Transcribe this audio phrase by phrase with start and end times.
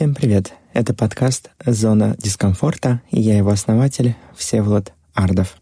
[0.00, 0.54] Всем привет!
[0.72, 5.60] Это подкаст «Зона дискомфорта» и я его основатель Всеволод Ардов.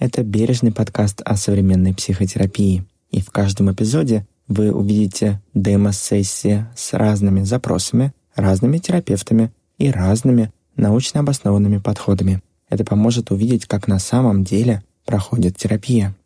[0.00, 7.44] Это бережный подкаст о современной психотерапии, и в каждом эпизоде вы увидите демо-сессии с разными
[7.44, 12.42] запросами, разными терапевтами и разными научно обоснованными подходами.
[12.68, 16.16] Это поможет увидеть, как на самом деле проходит терапия.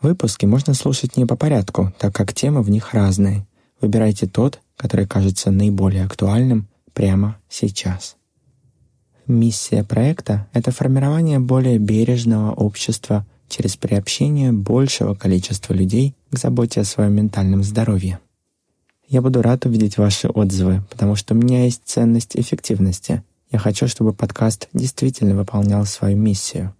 [0.00, 3.46] Выпуски можно слушать не по порядку, так как темы в них разные.
[3.82, 8.16] Выбирайте тот, который кажется наиболее актуальным прямо сейчас.
[9.26, 16.84] Миссия проекта— это формирование более бережного общества через приобщение большего количества людей к заботе о
[16.84, 18.20] своем ментальном здоровье.
[19.06, 23.22] Я буду рад увидеть ваши отзывы, потому что у меня есть ценность эффективности.
[23.50, 26.74] Я хочу, чтобы подкаст действительно выполнял свою миссию.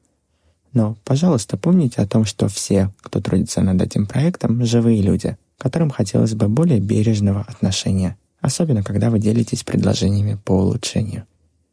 [0.72, 5.90] Но, пожалуйста, помните о том, что все, кто трудится над этим проектом, живые люди— которым
[5.90, 11.26] хотелось бы более бережного отношения, особенно когда вы делитесь предложениями по улучшению.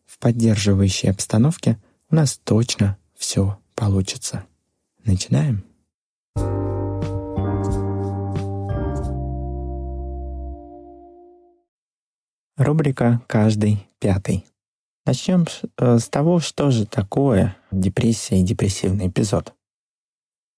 [0.06, 1.78] В поддерживающей обстановке
[2.12, 4.44] у нас точно все получится.
[5.06, 5.64] Начинаем?
[12.58, 14.44] Рубрика «Каждый пятый».
[15.06, 15.46] Начнем
[15.78, 19.54] э, с того, что же такое депрессия и депрессивный эпизод.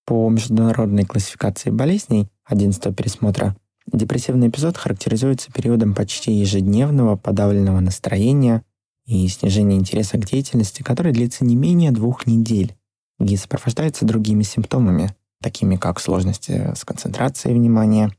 [0.10, 8.64] По международной классификации болезней 11 пересмотра депрессивный эпизод характеризуется периодом почти ежедневного подавленного настроения
[9.06, 12.76] и снижения интереса к деятельности, который длится не менее двух недель
[13.20, 18.12] и сопровождается другими симптомами, такими как сложности с концентрацией внимания,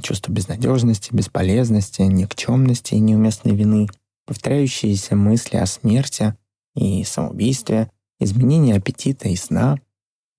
[0.00, 3.88] чувство безнадежности, бесполезности, никчемности и неуместной вины,
[4.24, 6.34] повторяющиеся мысли о смерти
[6.74, 7.90] и самоубийстве,
[8.20, 9.76] изменение аппетита и сна,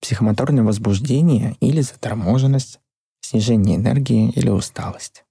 [0.01, 2.79] психомоторное возбуждение или заторможенность,
[3.21, 5.25] снижение энергии или усталость.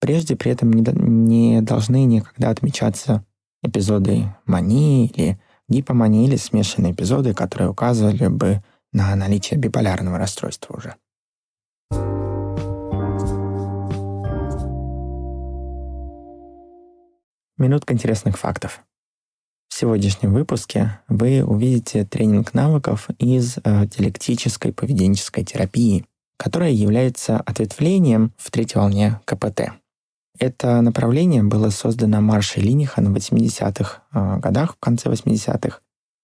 [0.00, 3.24] Прежде при этом не, не должны никогда отмечаться
[3.62, 8.62] эпизоды мании или гипомании или смешанные эпизоды, которые указывали бы
[8.92, 10.96] на наличие биполярного расстройства уже.
[17.56, 18.82] Минутка интересных фактов.
[19.72, 26.04] В сегодняшнем выпуске вы увидите тренинг навыков из э, диалектической поведенческой терапии,
[26.36, 29.72] которая является ответвлением в третьей волне КПТ.
[30.38, 35.78] Это направление было создано Маршей Линихан в 80-х э, годах, в конце 80-х.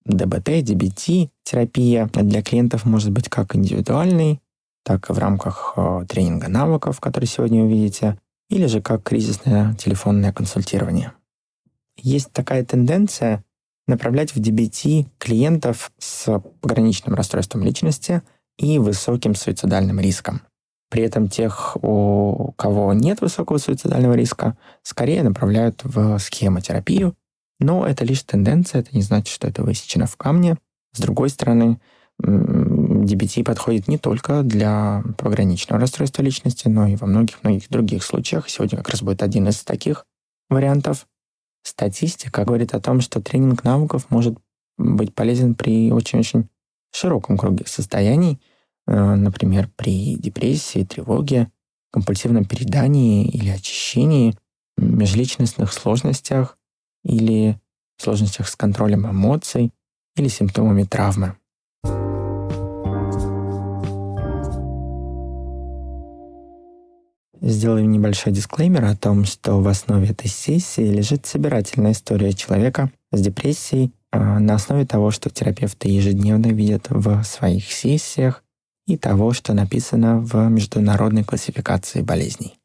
[0.05, 4.43] ДБТ, ДБТ, терапия для клиентов может быть как индивидуальной,
[4.85, 8.19] так и в рамках э, тренинга навыков, который сегодня увидите,
[8.51, 11.13] или же как кризисное телефонное консультирование
[11.99, 13.45] есть такая тенденция
[13.87, 18.23] направлять в DBT клиентов с пограничным расстройством личности
[18.59, 20.43] и высоким суицидальным риском.
[20.91, 27.15] При этом тех, у кого нет высокого суицидального риска, скорее направляют в схемотерапию,
[27.61, 30.57] но это лишь тенденция, это не значит, что это высечено в камне.
[30.95, 31.81] С другой стороны,
[32.21, 38.49] DBT подходит не только для пограничного расстройства личности, но и во многих-многих других случаях.
[38.49, 40.05] Сегодня как раз будет один из таких
[40.49, 41.07] вариантов.
[41.69, 44.39] Статистика говорит о том, что тренинг навыков может
[44.79, 46.49] быть полезен при очень-очень
[46.93, 48.41] широком круге состояний,
[48.87, 51.51] э, например, при депрессии, тревоге,
[51.93, 54.35] компульсивном передании или очищении,
[54.79, 56.57] межличностных сложностях
[57.05, 57.61] или
[57.99, 59.71] сложностях с контролем эмоций
[60.17, 61.37] или симптомами травмы.
[67.41, 73.21] Сделаем небольшой дисклеймер о том, что в основе этой сессии лежит собирательная история человека с
[73.21, 78.43] депрессией а, на основе того, что терапевты ежедневно видят в своих сессиях
[78.89, 82.59] и того, что написано в международной классификации болезней.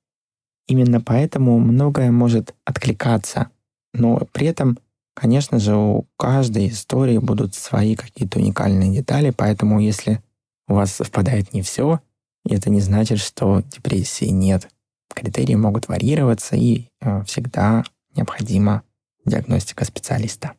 [0.68, 3.50] Именно поэтому многое может откликаться,
[3.94, 4.80] но при этом,
[5.14, 10.22] конечно же, у каждой истории будут свои какие-то уникальные детали, поэтому если
[10.68, 12.00] у вас совпадает не все,
[12.46, 14.70] и это не значит, что депрессии нет.
[15.14, 17.84] Критерии могут варьироваться, и э, всегда
[18.16, 18.84] необходима
[19.26, 20.54] диагностика специалиста.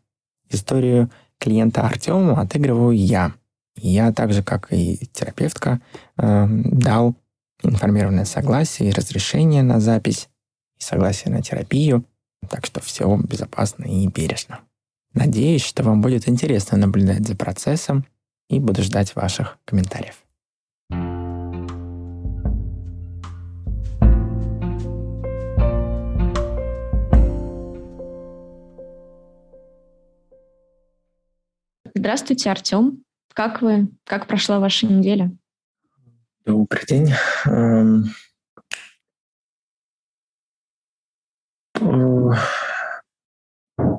[0.49, 3.35] Историю клиента Артему отыгрываю я.
[3.77, 5.81] я, так же как и терапевтка,
[6.17, 7.17] э, дал
[7.63, 10.29] информированное согласие и разрешение на запись,
[10.79, 12.05] и согласие на терапию,
[12.49, 14.61] так что все безопасно и бережно.
[15.13, 18.05] Надеюсь, что вам будет интересно наблюдать за процессом
[18.49, 20.24] и буду ждать ваших комментариев.
[31.96, 33.05] Здравствуйте, Артем.
[33.35, 33.88] Как вы?
[34.05, 35.31] Как прошла ваша неделя?
[36.44, 37.12] Добрый день.
[37.46, 38.06] Эм,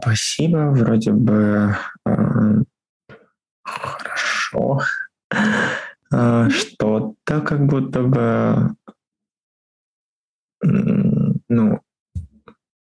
[0.02, 2.64] спасибо, вроде бы э,
[3.64, 4.82] хорошо.
[6.12, 8.76] Э, что-то как будто бы
[10.62, 11.80] ну,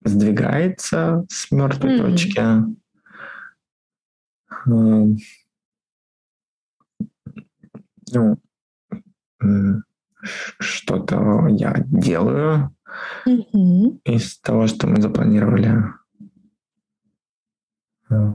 [0.04, 2.12] сдвигается с мертвой mm-hmm.
[2.12, 2.87] точки.
[4.68, 5.06] Э,
[8.14, 8.38] ну,
[10.60, 12.76] что-то я делаю
[13.26, 14.02] mm-hmm.
[14.04, 15.84] из того, что мы запланировали.
[18.10, 18.34] Э,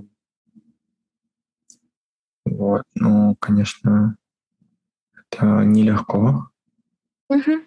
[2.44, 4.16] вот, ну, конечно,
[5.14, 6.50] это нелегко.
[7.28, 7.60] Угу,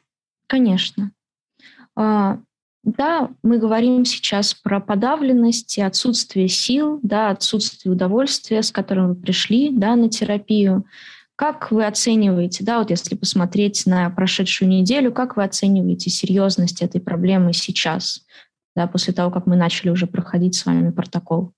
[0.47, 1.11] конечно.
[1.95, 2.39] А,
[2.85, 9.71] да, мы говорим сейчас про подавленность отсутствие сил, да, отсутствие удовольствия, с которым вы пришли
[9.71, 10.85] да, на терапию.
[11.35, 17.01] Как вы оцениваете, да, вот если посмотреть на прошедшую неделю, как вы оцениваете серьезность этой
[17.01, 18.23] проблемы сейчас,
[18.75, 21.53] да, после того, как мы начали уже проходить с вами протокол?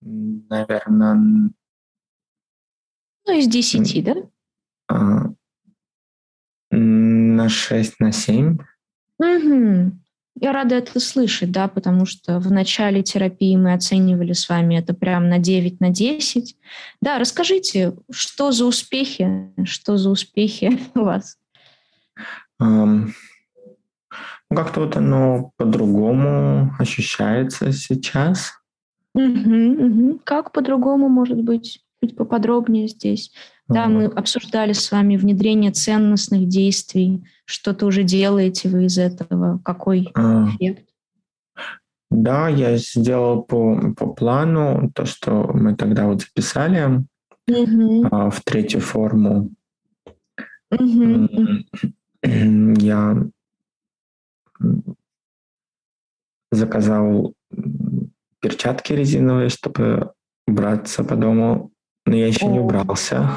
[0.00, 1.50] Наверное...
[3.26, 4.14] Ну, из десяти, да?
[4.88, 5.30] А,
[6.70, 8.58] на шесть, на семь.
[9.18, 9.92] Угу.
[10.40, 14.92] Я рада это слышать, да, потому что в начале терапии мы оценивали с вами это
[14.92, 16.56] прям на 9, на 10.
[17.00, 21.38] Да, расскажите, что за успехи, что за успехи у вас?
[22.60, 23.10] Um,
[24.50, 28.52] как-то вот оно по-другому ощущается сейчас.
[29.14, 30.20] Угу, угу.
[30.24, 33.32] Как по-другому, может быть, чуть поподробнее здесь?
[33.66, 37.24] Да, мы обсуждали с вами внедрение ценностных действий.
[37.46, 39.58] Что-то уже делаете вы из этого?
[39.64, 40.86] Какой а, эффект?
[42.10, 47.04] Да, я сделал по, по плану то, что мы тогда вот записали
[47.48, 48.06] угу.
[48.10, 49.50] а, в третью форму.
[50.70, 51.28] Угу.
[52.22, 53.26] Я
[56.52, 57.34] заказал
[58.40, 60.12] перчатки резиновые, чтобы
[60.46, 61.72] убраться по дому,
[62.06, 62.50] но я еще О.
[62.50, 63.30] не убрался.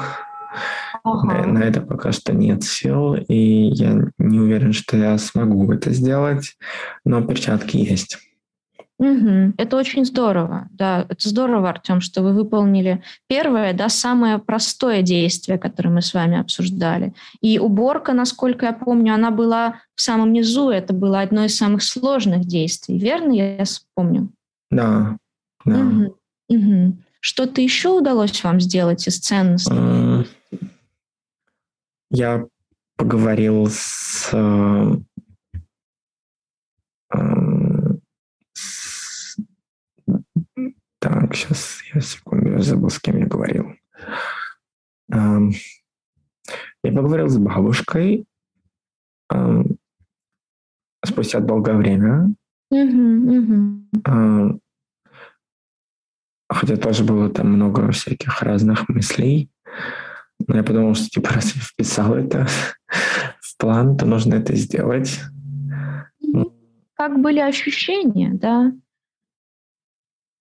[1.04, 1.26] Ага.
[1.26, 5.90] На, на это пока что нет сил, и я не уверен, что я смогу это
[5.90, 6.56] сделать,
[7.04, 8.18] но перчатки есть.
[8.98, 9.54] Угу.
[9.56, 15.56] Это очень здорово, да, это здорово, Артем, что вы выполнили первое, да, самое простое действие,
[15.56, 17.14] которое мы с вами обсуждали.
[17.40, 21.84] И уборка, насколько я помню, она была в самом низу, это было одно из самых
[21.84, 24.30] сложных действий, верно я вспомню?
[24.68, 25.16] Да,
[25.64, 25.78] да.
[25.78, 26.16] Угу.
[26.48, 26.96] Угу.
[27.20, 30.26] Что-то еще удалось вам сделать из ценностей?
[32.10, 32.46] Я
[32.96, 34.96] поговорил с, э,
[38.54, 39.36] с...
[41.00, 43.72] Так, сейчас я секунду, я забыл, с кем я говорил.
[45.10, 48.26] Я поговорил с бабушкой
[51.04, 52.34] спустя долгое время.
[52.70, 54.60] Угу, угу.
[56.58, 59.48] Хотя тоже было там много всяких разных мыслей.
[60.48, 62.48] Но я подумал, что типа раз я вписал это
[63.40, 65.20] в план, то нужно это сделать.
[66.94, 68.72] Как были ощущения, да?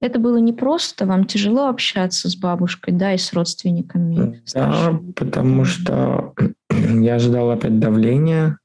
[0.01, 4.41] Это было непросто, вам тяжело общаться с бабушкой, да, и с родственниками.
[4.55, 6.33] Да, потому что
[6.71, 8.57] я ожидал опять давления.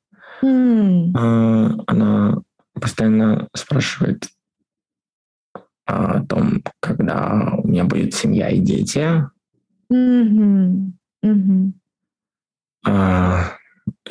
[0.43, 1.85] Mm.
[1.87, 2.39] Она
[2.73, 4.27] постоянно спрашивает,
[5.93, 9.29] о том, когда у меня будет семья и дети.
[9.93, 10.93] Mm-hmm.
[11.25, 11.73] Mm-hmm.
[12.87, 13.53] А,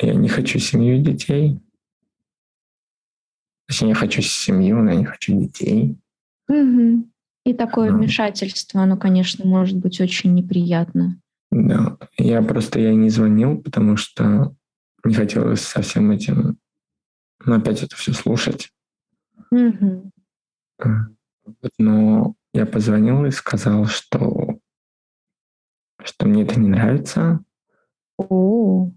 [0.00, 1.60] я не хочу семью и детей.
[3.66, 5.98] Точнее, я хочу семью, но я не хочу детей.
[6.50, 7.04] Mm-hmm.
[7.44, 7.98] И такое но...
[7.98, 11.20] вмешательство, оно, конечно, может быть очень неприятно.
[11.50, 14.54] Да, я просто я не звонил, потому что
[15.04, 16.58] не хотелось со всем этим,
[17.44, 18.70] ну, опять это все слушать.
[19.52, 20.10] Mm-hmm.
[21.78, 24.58] Но я позвонил и сказал, что,
[26.02, 27.44] что мне это не нравится.
[28.18, 28.90] О,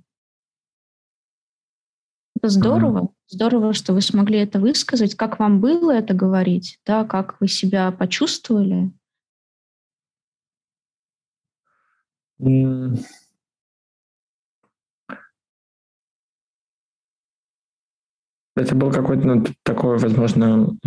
[2.37, 2.99] это здорово.
[2.99, 3.07] А.
[3.27, 5.15] Здорово, что вы смогли это высказать.
[5.15, 6.79] Как вам было это говорить?
[6.85, 8.91] Да, как вы себя почувствовали?
[18.57, 20.77] Это был какой-то ну, такой, возможно,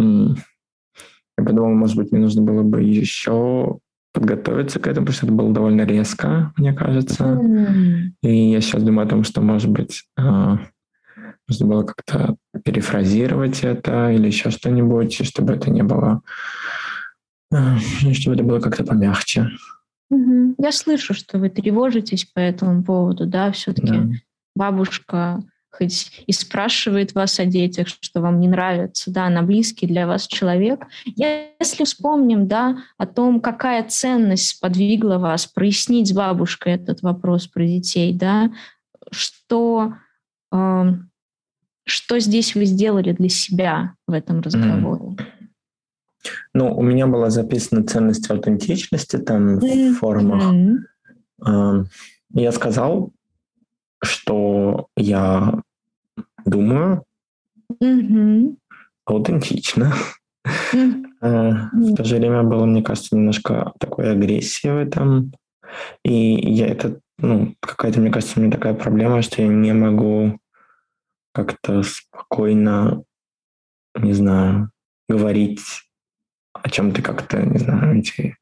[1.38, 3.78] я подумал, может быть, мне нужно было бы еще
[4.12, 7.40] подготовиться к этому, потому что это было довольно резко, мне кажется.
[8.23, 10.59] И я сейчас думаю о том, что, может быть, а,
[11.47, 16.23] нужно было как-то перефразировать это или еще что-нибудь, чтобы это не было,
[17.52, 17.78] а,
[18.12, 19.49] чтобы это было как-то помягче.
[20.11, 20.57] Угу.
[20.59, 24.09] Я слышу, что вы тревожитесь по этому поводу, да, все-таки да.
[24.57, 30.06] бабушка хоть и спрашивает вас о детях, что вам не нравится, да, она близкий для
[30.06, 30.87] вас человек.
[31.04, 37.66] Если вспомним, да, о том, какая ценность сподвигла вас прояснить с бабушкой этот вопрос про
[37.66, 38.50] детей, да,
[39.10, 39.94] что,
[40.52, 40.84] э,
[41.84, 45.04] что здесь вы сделали для себя в этом разговоре?
[45.04, 45.25] Mm.
[46.54, 49.92] Ну, у меня была записана ценность аутентичности там mm-hmm.
[49.92, 50.52] в формах.
[51.44, 51.87] Mm-hmm.
[52.34, 53.12] Я сказал,
[54.02, 55.62] что я
[56.44, 57.04] думаю
[57.82, 58.56] mm-hmm.
[59.06, 59.94] аутентично.
[60.72, 61.04] Mm-hmm.
[61.20, 65.32] В то же время было, мне кажется, немножко такой агрессии в этом.
[66.04, 70.38] И я это, ну, какая-то, мне кажется, у меня такая проблема, что я не могу
[71.32, 73.02] как-то спокойно,
[73.96, 74.70] не знаю,
[75.08, 75.60] говорить
[76.52, 78.36] о чем ты как-то, не знаю, эти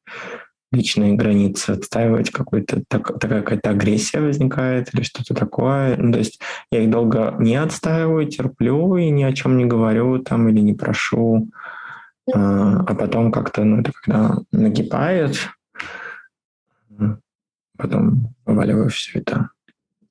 [0.72, 5.96] личные границы отстаивать, какой-то так, такая какая-то агрессия возникает или что-то такое.
[5.96, 10.18] Ну, то есть я их долго не отстаиваю, терплю и ни о чем не говорю
[10.18, 11.48] там или не прошу.
[12.34, 15.36] А, а потом как-то, ну, это когда нагибает,
[17.76, 19.50] потом вываливаю все это.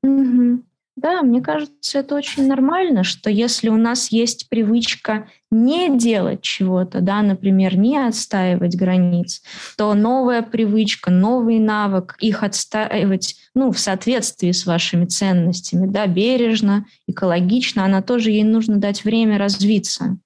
[0.06, 0.62] Mm-hmm.
[0.98, 7.02] Да, мне кажется, это очень нормально, что если у нас есть привычка не делать чего-то,
[7.02, 9.42] да, например, не отстаивать границ,
[9.78, 16.86] то новая привычка, новый навык их отстаивать, ну, в соответствии с вашими ценностями, да, бережно,
[17.08, 20.18] экологично, она тоже ей нужно дать время развиться.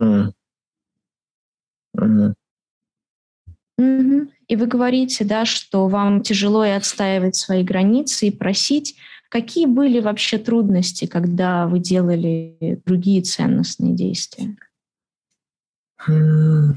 [0.00, 0.30] Mm.
[1.96, 2.34] Mm.
[3.78, 4.28] Угу.
[4.48, 8.96] И вы говорите, да, что вам тяжело и отстаивать свои границы и просить.
[9.28, 14.56] Какие были вообще трудности, когда вы делали другие ценностные действия?
[16.06, 16.74] Ну,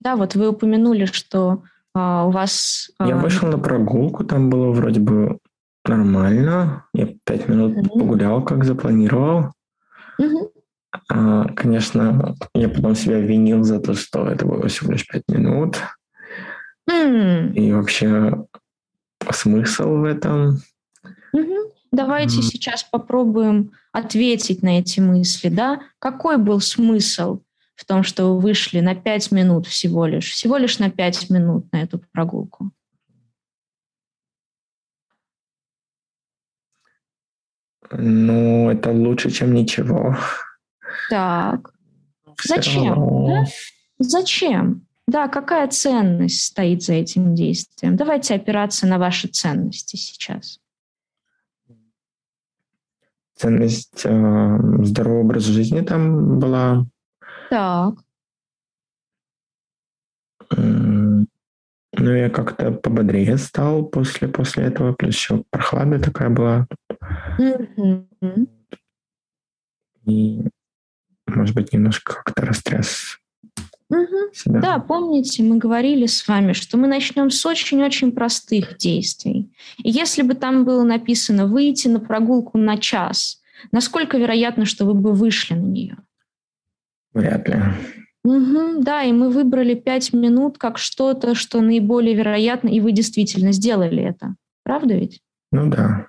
[0.00, 1.62] да, вот вы упомянули, что
[1.94, 2.90] а, у вас...
[3.00, 3.18] Я а...
[3.18, 5.38] вышел на прогулку, там было вроде бы
[5.84, 6.86] нормально.
[6.92, 7.98] Я пять минут mm-hmm.
[7.98, 9.52] погулял, как запланировал.
[10.18, 10.22] А,
[11.08, 15.78] конечно, я потом себя винил за то, что это было всего лишь пять минут.
[16.90, 17.54] Mm.
[17.54, 18.44] И вообще
[19.30, 20.58] смысл в этом.
[21.34, 21.70] Mm-hmm.
[21.92, 22.42] Давайте mm.
[22.42, 25.82] сейчас попробуем ответить на эти мысли, да?
[25.98, 27.42] Какой был смысл
[27.74, 31.70] в том, что вы вышли на пять минут всего лишь, всего лишь на пять минут
[31.72, 32.70] на эту прогулку?
[37.90, 40.16] Ну, это лучше, чем ничего.
[41.10, 41.72] Так.
[42.38, 43.26] Все Зачем?
[43.26, 43.44] Да?
[43.98, 44.86] Зачем?
[45.06, 47.96] Да, какая ценность стоит за этим действием?
[47.96, 50.60] Давайте опираться на ваши ценности сейчас.
[53.36, 56.86] Ценность э, здорового образа жизни там была.
[57.50, 57.94] Так.
[60.56, 61.26] Ну,
[62.14, 66.66] я как-то пободрее стал после, после этого, плюс еще прохлада такая была.
[67.38, 68.48] Mm-hmm.
[70.06, 70.42] И,
[71.42, 73.18] может быть, немножко как-то растряс
[73.88, 74.32] Угу.
[74.32, 74.60] Себя.
[74.60, 79.52] Да, помните, мы говорили с вами, что мы начнем с очень-очень простых действий.
[79.82, 84.94] И если бы там было написано «выйти на прогулку на час», насколько вероятно, что вы
[84.94, 85.98] бы вышли на нее?
[87.12, 87.56] Вряд ли.
[88.24, 93.52] Угу, да, и мы выбрали пять минут как что-то, что наиболее вероятно, и вы действительно
[93.52, 94.36] сделали это.
[94.62, 95.20] Правда ведь?
[95.50, 96.06] Ну да.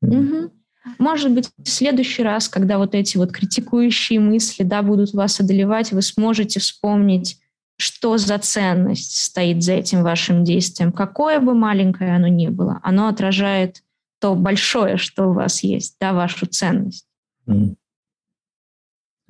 [0.00, 0.50] Угу.
[0.98, 5.92] Может быть, в следующий раз, когда вот эти вот критикующие мысли да, будут вас одолевать,
[5.92, 7.40] вы сможете вспомнить,
[7.76, 10.92] что за ценность стоит за этим вашим действием.
[10.92, 13.82] Какое бы маленькое оно ни было, оно отражает
[14.20, 17.06] то большое, что у вас есть, да, вашу ценность.
[17.46, 17.76] Mm.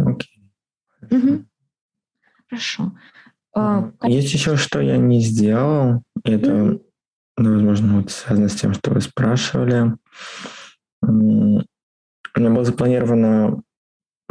[0.00, 0.24] Okay.
[1.10, 1.44] Угу.
[2.48, 2.92] Хорошо.
[3.54, 6.02] А, Есть еще, что я не сделал.
[6.24, 6.80] Это, mm-hmm.
[7.36, 9.94] возможно, вот связано с тем, что вы спрашивали.
[11.02, 11.10] У
[12.40, 13.62] меня было запланировано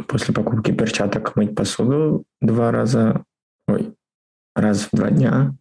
[0.06, 3.24] после покупки перчаток мыть посуду два раза,
[3.66, 3.94] ой,
[4.54, 5.54] раз в два дня,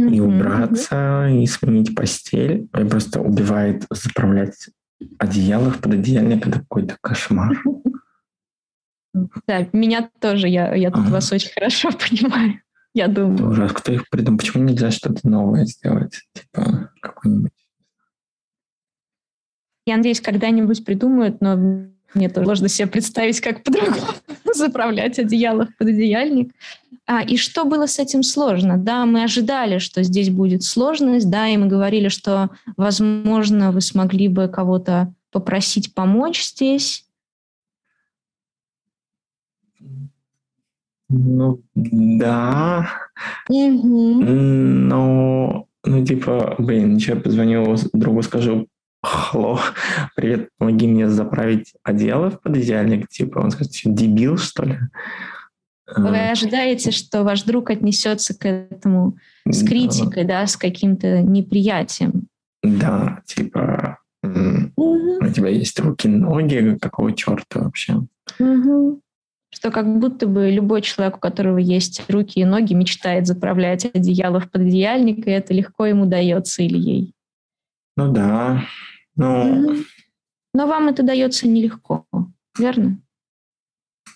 [0.00, 0.10] mm-hmm.
[0.10, 2.68] и убраться, и сменить постель.
[2.72, 4.70] Меня просто убивает заправлять
[5.18, 6.46] одеяло в пододеяльник.
[6.46, 7.62] Это какой-то кошмар.
[9.46, 11.10] Да, меня тоже, я, я тут ага.
[11.10, 12.62] вас очень хорошо понимаю,
[12.94, 13.34] я думаю.
[13.34, 13.72] Это ужас.
[13.74, 14.38] Кто их придумал?
[14.38, 16.22] Почему нельзя что-то новое сделать?
[16.32, 17.52] Типа какой-нибудь
[19.86, 21.56] я надеюсь, когда-нибудь придумают, но
[22.14, 24.06] мне тоже сложно себе представить, как по-другому
[24.54, 26.52] заправлять одеяло в пододеяльник.
[27.06, 28.76] А, и что было с этим сложно?
[28.76, 34.28] Да, мы ожидали, что здесь будет сложность, да, и мы говорили, что, возможно, вы смогли
[34.28, 37.06] бы кого-то попросить помочь здесь.
[41.08, 42.88] Ну, да.
[43.48, 44.22] Угу.
[44.24, 48.68] Но, ну, типа, блин, я позвоню другу, скажу,
[49.02, 49.58] Алло,
[50.14, 53.08] привет, помоги мне заправить одеяло в пододеяльник.
[53.08, 54.78] Типа, он скажет, дебил, что ли?
[55.96, 56.30] Вы а.
[56.30, 62.28] ожидаете, что ваш друг отнесется к этому с критикой, да, да с каким-то неприятием?
[62.62, 64.70] Да, типа, угу.
[64.76, 67.94] у тебя есть руки, ноги, какого черта вообще?
[68.38, 69.00] Угу.
[69.50, 74.38] Что как будто бы любой человек, у которого есть руки и ноги, мечтает заправлять одеяло
[74.38, 77.14] в пододеяльник, и это легко ему дается или ей.
[77.96, 78.62] Ну да.
[79.16, 79.76] Ну...
[80.54, 82.06] Но вам это дается нелегко,
[82.58, 82.98] верно?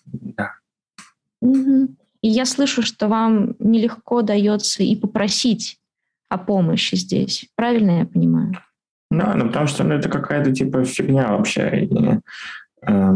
[0.05, 0.53] Да.
[1.41, 1.97] Угу.
[2.23, 5.81] И я слышу, что вам нелегко дается и попросить
[6.29, 7.49] о помощи здесь.
[7.55, 8.53] Правильно я понимаю?
[9.11, 11.85] Да, ну потому что ну, это какая-то типа фигня вообще.
[11.85, 11.95] И,
[12.87, 13.13] э,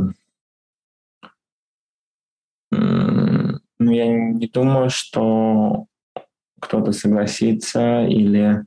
[2.71, 5.87] ну, я не думаю, что
[6.61, 8.65] кто-то согласится или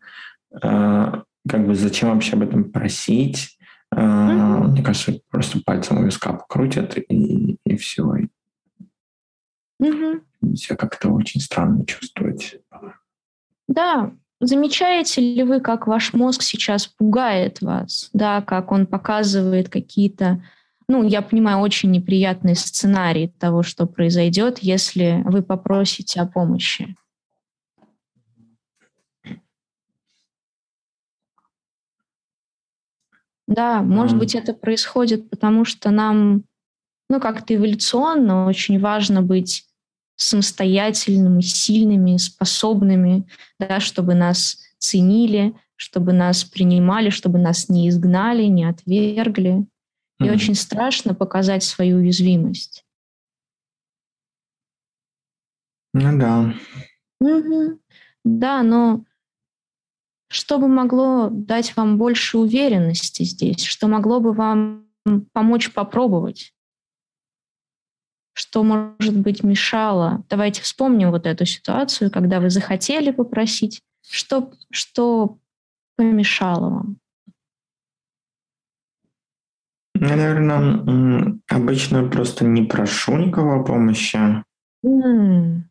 [0.62, 1.12] э,
[1.48, 3.58] как бы зачем вообще об этом просить?
[3.94, 4.68] Mm-hmm.
[4.70, 8.04] Мне кажется, просто пальцем у виска покрутят и, и все.
[9.82, 10.56] Mm-hmm.
[10.56, 12.58] Себя как-то очень странно чувствовать.
[13.68, 20.44] Да, замечаете ли вы, как ваш мозг сейчас пугает вас, да, как он показывает какие-то,
[20.88, 26.96] ну, я понимаю, очень неприятные сценарии того, что произойдет, если вы попросите о помощи?
[33.48, 36.44] Да, может быть, это происходит, потому что нам,
[37.10, 39.68] ну, как-то эволюционно очень важно быть
[40.16, 43.28] самостоятельными, сильными, способными,
[43.60, 49.66] да, чтобы нас ценили, чтобы нас принимали, чтобы нас не изгнали, не отвергли.
[50.20, 50.34] И mm-hmm.
[50.34, 52.86] очень страшно показать свою уязвимость.
[55.94, 56.54] Ну да.
[57.20, 57.80] Угу.
[58.24, 59.04] Да, но
[60.34, 63.64] что бы могло дать вам больше уверенности здесь?
[63.64, 64.88] Что могло бы вам
[65.32, 66.56] помочь попробовать?
[68.34, 70.26] Что, может быть, мешало?
[70.30, 73.84] Давайте вспомним вот эту ситуацию, когда вы захотели попросить.
[74.10, 75.38] Что, что
[75.98, 76.98] помешало вам?
[79.94, 84.18] Я, наверное, обычно просто не прошу никого помощи.
[84.84, 85.62] Mm.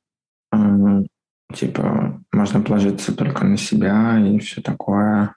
[1.55, 5.37] Типа, можно положиться только на себя и все такое.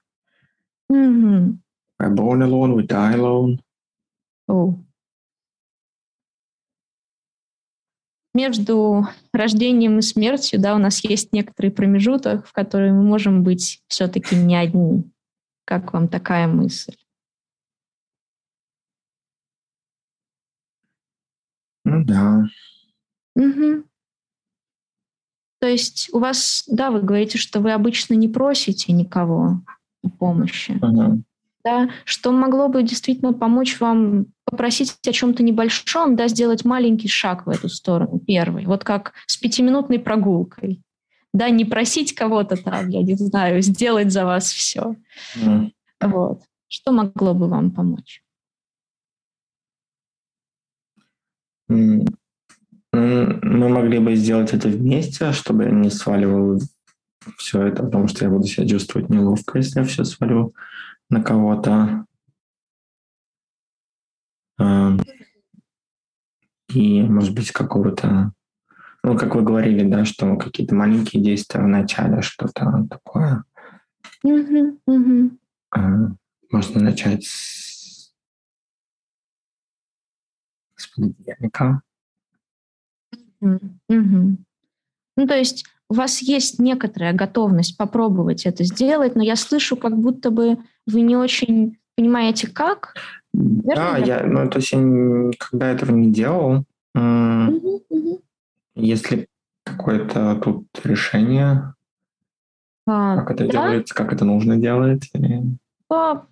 [0.92, 1.58] Mm-hmm.
[2.00, 3.60] We're born alone, we die alone.
[4.50, 4.76] Oh.
[8.34, 13.82] Между рождением и смертью, да, у нас есть некоторый промежуток, в который мы можем быть
[13.88, 15.10] все-таки не одни.
[15.64, 16.96] Как вам такая мысль?
[21.86, 22.44] Ну да.
[23.36, 23.86] Угу.
[25.66, 29.62] То есть у вас, да, вы говорите, что вы обычно не просите никого
[30.20, 30.74] помощи.
[30.74, 31.24] Uh-huh.
[31.64, 37.48] Да, что могло бы действительно помочь вам попросить о чем-то небольшом, да, сделать маленький шаг
[37.48, 38.68] в эту сторону, первый.
[38.68, 40.84] Вот как с пятиминутной прогулкой.
[41.34, 44.96] Да, не просить кого-то там, я не знаю, сделать за вас все.
[45.36, 45.72] Uh-huh.
[46.00, 46.44] Вот.
[46.68, 48.22] Что могло бы вам помочь?
[52.96, 56.62] Мы могли бы сделать это вместе, чтобы я не сваливал
[57.38, 60.54] все это, потому что я буду себя чувствовать неловко, если я все свалю
[61.10, 62.06] на кого-то.
[64.60, 65.02] Эм,
[66.70, 68.32] и, может быть, какого-то...
[69.04, 73.44] Ну, как вы говорили, да, что какие-то маленькие действия в начале, что-то такое.
[74.26, 76.16] Mm-hmm, mm-hmm.
[76.52, 78.14] Можно начать с,
[80.76, 81.82] с понедельника.
[83.42, 84.38] Угу.
[85.18, 89.98] Ну, то есть у вас есть некоторая готовность попробовать это сделать, но я слышу, как
[89.98, 92.96] будто бы вы не очень понимаете, как.
[93.34, 96.64] Да, я, ну, то есть я никогда этого не делал.
[96.96, 98.22] Угу, угу.
[98.76, 99.28] Если
[99.64, 101.74] какое-то тут решение,
[102.88, 103.52] а, как это да?
[103.52, 105.10] делается, как это нужно делать?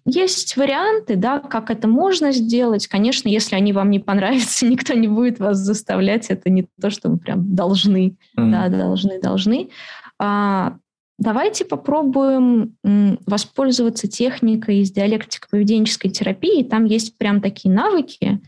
[0.06, 2.88] Есть варианты, да, как это можно сделать.
[2.88, 6.30] Конечно, если они вам не понравятся, никто не будет вас заставлять.
[6.30, 8.52] Это не то, что мы прям должны, mm-hmm.
[8.52, 9.70] да, должны, должны.
[10.20, 10.78] А,
[11.20, 12.76] давайте попробуем
[13.28, 16.64] воспользоваться техникой из диалектико-поведенческой терапии.
[16.64, 18.42] Там есть прям такие навыки,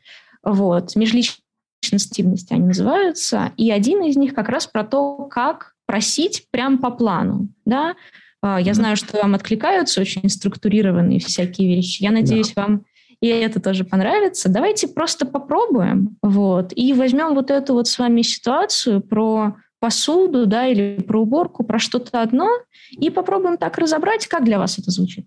[0.44, 3.52] вот, межличностивности они называются.
[3.58, 7.96] И один из них как раз про то, как просить прям по плану, да,
[8.45, 12.03] а, я знаю, что вам откликаются очень структурированные всякие вещи.
[12.03, 12.62] Я надеюсь, да.
[12.62, 12.86] вам
[13.19, 14.49] и это тоже понравится.
[14.49, 20.67] Давайте просто попробуем, вот, и возьмем вот эту вот с вами ситуацию про посуду, да,
[20.67, 22.47] или про уборку, про что-то одно,
[22.91, 25.25] и попробуем так разобрать, как для вас это звучит.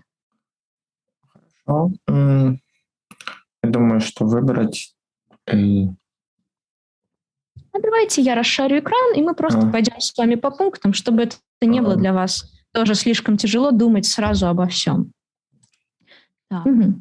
[1.67, 1.93] Хорошо.
[2.07, 2.57] Я
[3.71, 4.95] думаю, что выбрать...
[5.47, 5.57] Э,
[7.73, 9.71] а давайте я расшарю экран, и мы просто а.
[9.71, 14.07] пойдем с вами по пунктам, чтобы это не было для вас тоже слишком тяжело думать
[14.07, 15.13] сразу обо всем.
[16.51, 16.63] Да.
[16.65, 16.95] Угу.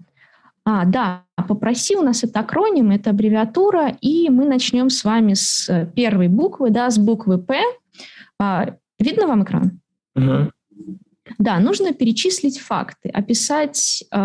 [0.66, 5.70] А, да, попроси, у нас это акроним, это аббревиатура, и мы начнем с вами с
[5.70, 7.62] э, первой буквы, да, с буквы П.
[8.38, 9.80] А, видно вам экран?
[10.16, 10.52] Угу.
[11.40, 14.18] Да, нужно перечислить факты, описать э,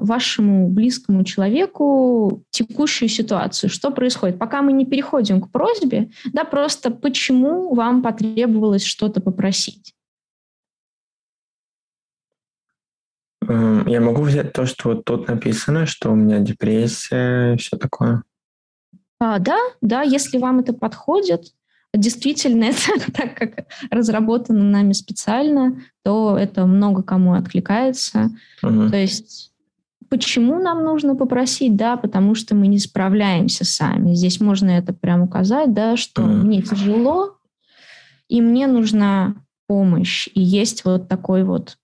[0.00, 4.38] вашему близкому человеку текущую ситуацию, что происходит.
[4.38, 9.94] Пока мы не переходим к просьбе, да, просто почему вам потребовалось что-то попросить.
[13.48, 18.22] Я могу взять то, что вот тут написано, что у меня депрессия и все такое.
[19.20, 21.52] А, да, да, если вам это подходит,
[21.94, 28.30] действительно, это так как разработано нами специально, то это много кому откликается.
[28.62, 28.90] Угу.
[28.90, 29.52] То есть
[30.08, 34.14] почему нам нужно попросить, да, потому что мы не справляемся сами.
[34.14, 36.30] Здесь можно это прямо указать, да, что угу.
[36.30, 37.36] мне тяжело,
[38.28, 39.34] и мне нужна
[39.66, 40.28] помощь.
[40.34, 41.76] И есть вот такой вот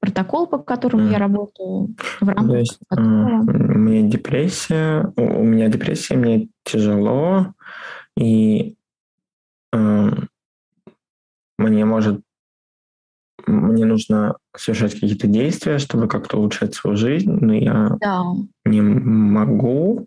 [0.00, 1.12] протокол, по которому mm.
[1.12, 3.40] я работаю, в рамках есть, которого...
[3.40, 7.54] У меня депрессия, у меня депрессия, мне тяжело,
[8.16, 8.76] и
[9.72, 10.10] э,
[11.58, 12.20] мне может
[13.46, 18.22] мне нужно совершать какие-то действия, чтобы как-то улучшать свою жизнь, но я да.
[18.64, 20.06] не могу.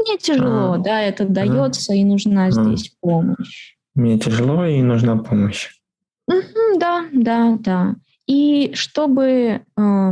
[0.00, 3.76] Мне тяжело, а, да, это дается, а, и нужна а, здесь помощь.
[3.94, 5.70] Мне тяжело, и нужна помощь.
[6.32, 7.94] Угу, да, да, да.
[8.26, 10.10] И чтобы, э,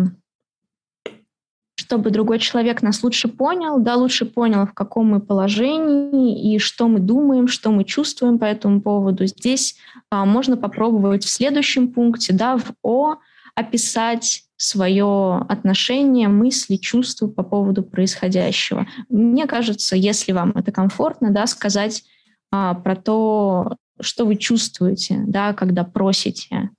[1.77, 6.89] чтобы другой человек нас лучше понял, да, лучше понял, в каком мы положении и что
[6.89, 9.77] мы думаем, что мы чувствуем по этому поводу, здесь
[10.11, 13.17] а, можно попробовать в следующем пункте, да, в О
[13.55, 18.87] описать свое отношение, мысли, чувства по поводу происходящего.
[19.09, 22.05] Мне кажется, если вам это комфортно, да, сказать
[22.51, 26.71] а, про то, что вы чувствуете, да, когда просите?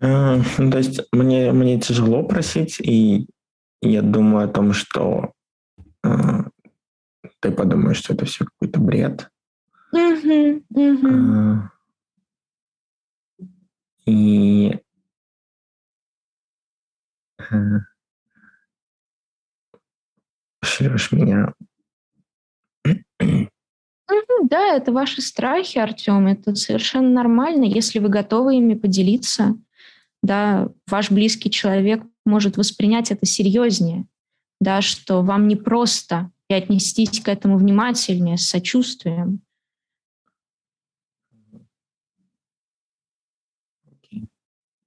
[0.00, 3.26] Э, то есть мне, мне тяжело просить, и
[3.82, 5.32] я думаю о том, что
[6.04, 6.08] э,
[7.40, 9.30] ты подумаешь, что это все какой-то бред.
[9.94, 10.64] Mm-hmm.
[10.74, 11.58] Mm-hmm.
[11.58, 13.46] Э,
[14.06, 14.78] и
[17.38, 17.54] э,
[20.62, 21.54] шлешь меня
[24.42, 26.26] да, это ваши страхи, Артем.
[26.26, 29.56] Это совершенно нормально, если вы готовы ими поделиться.
[30.22, 34.06] Да, ваш близкий человек может воспринять это серьезнее,
[34.60, 39.40] да, что вам не просто и отнестись к этому внимательнее, с сочувствием.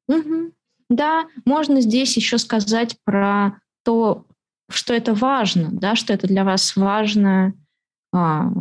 [0.07, 0.51] Угу.
[0.89, 4.25] Да, можно здесь еще сказать про то,
[4.69, 7.53] что это важно, да, что это для вас важно,
[8.11, 8.51] а,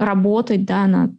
[0.00, 1.12] работать да, над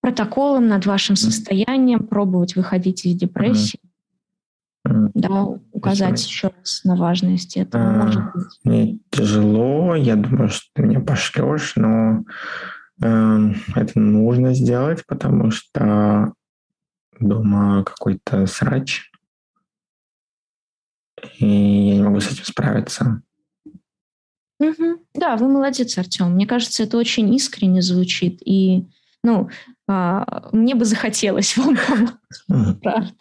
[0.00, 3.80] протоколом, над вашим состоянием, пробовать выходить из депрессии.
[4.86, 5.10] Mm-hmm.
[5.14, 6.30] Да, указать Спасибо.
[6.30, 7.84] еще раз на важность этого.
[7.84, 8.44] А, может быть.
[8.64, 12.24] Мне тяжело, я думаю, что ты меня пошлешь, но
[13.02, 16.32] э, это нужно сделать, потому что
[17.20, 19.10] дома какой-то срач,
[21.38, 23.22] и я не могу с этим справиться.
[24.60, 25.02] Угу.
[25.14, 26.32] Да, вы молодец, Артем.
[26.32, 28.40] Мне кажется, это очень искренне звучит.
[28.44, 28.86] И,
[29.22, 29.48] ну,
[29.88, 33.14] а, мне бы захотелось вам помочь, правда.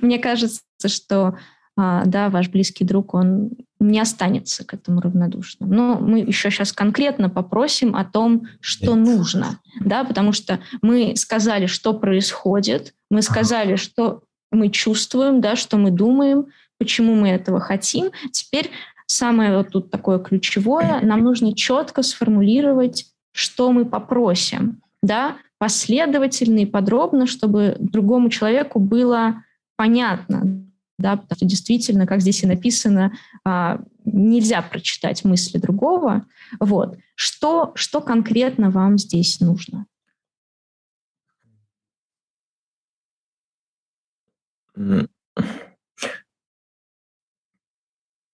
[0.00, 1.38] Мне кажется, что,
[1.76, 5.70] а, да, ваш близкий друг, он не останется к этому равнодушным.
[5.70, 9.06] Но мы еще сейчас конкретно попросим о том, что Нет.
[9.06, 15.76] нужно, да, потому что мы сказали, что происходит, мы сказали, что мы чувствуем, да, что
[15.76, 16.46] мы думаем,
[16.78, 18.10] почему мы этого хотим.
[18.32, 18.70] Теперь
[19.06, 26.66] Самое вот тут такое ключевое, нам нужно четко сформулировать, что мы попросим, да, последовательно и
[26.66, 29.42] подробно, чтобы другому человеку было
[29.76, 30.66] понятно,
[30.98, 33.12] да, потому что действительно, как здесь и написано,
[33.44, 36.26] а, нельзя прочитать мысли другого.
[36.58, 36.96] Вот.
[37.14, 39.86] Что, что конкретно вам здесь нужно?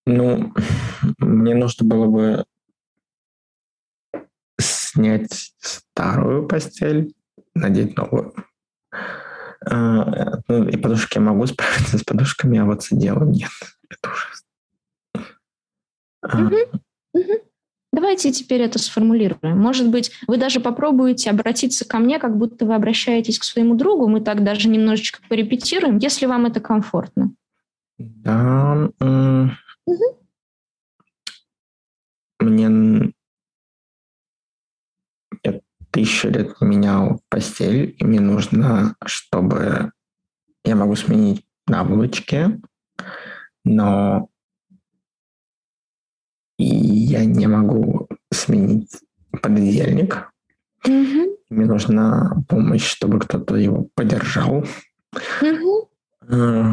[0.06, 0.52] Ну,
[1.18, 2.44] мне нужно было бы
[4.58, 7.14] снять старую постель,
[7.54, 8.34] надеть новую.
[9.64, 13.50] А, ну, и подушки я могу справиться с подушками, а вот с делом нет.
[13.88, 14.48] Это ужасно.
[17.92, 19.58] Давайте теперь это сформулируем.
[19.58, 24.08] Может быть, вы даже попробуете обратиться ко мне, как будто вы обращаетесь к своему другу.
[24.08, 27.34] Мы так даже немножечко порепетируем, если вам это комфортно.
[27.98, 28.88] Да.
[29.86, 30.18] Угу.
[32.40, 33.12] Мне
[35.44, 39.92] я тысячу лет менял постель, и мне нужно, чтобы
[40.64, 42.60] я могу сменить наволочки,
[43.64, 44.28] но
[46.58, 50.30] и я не могу сменить пододеяльник.
[50.84, 51.36] Mm-hmm.
[51.50, 54.64] Мне нужна помощь, чтобы кто-то его подержал.
[55.40, 56.72] Mm-hmm.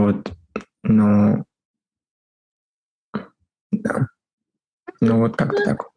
[0.00, 0.32] Вот.
[0.82, 1.44] Но...
[3.70, 4.06] Да.
[5.00, 5.90] Ну вот как-то так.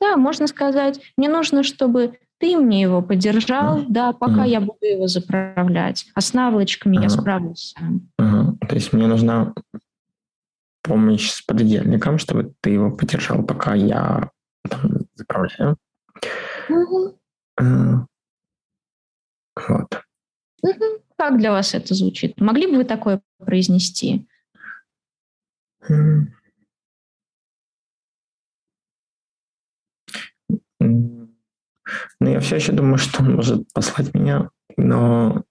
[0.00, 3.86] Да, можно сказать, мне нужно, чтобы ты мне его подержал, mm.
[3.88, 4.48] да, пока mm.
[4.48, 6.06] я буду его заправлять.
[6.14, 7.02] А с наволочками mm.
[7.02, 8.08] я справлюсь сам.
[8.20, 8.58] Mm.
[8.66, 9.54] То есть мне нужна
[10.82, 14.30] помощь с пододеяльником, чтобы ты его подержал, пока я
[14.68, 15.76] там, заправляю.
[16.68, 18.06] Mm-hmm.
[19.68, 20.02] Вот.
[20.64, 21.05] Mm-hmm.
[21.18, 22.40] Как для вас это звучит?
[22.40, 24.26] Могли бы вы такое произнести?
[25.88, 26.28] Ну,
[32.20, 35.44] я все еще думаю, что он может послать меня, но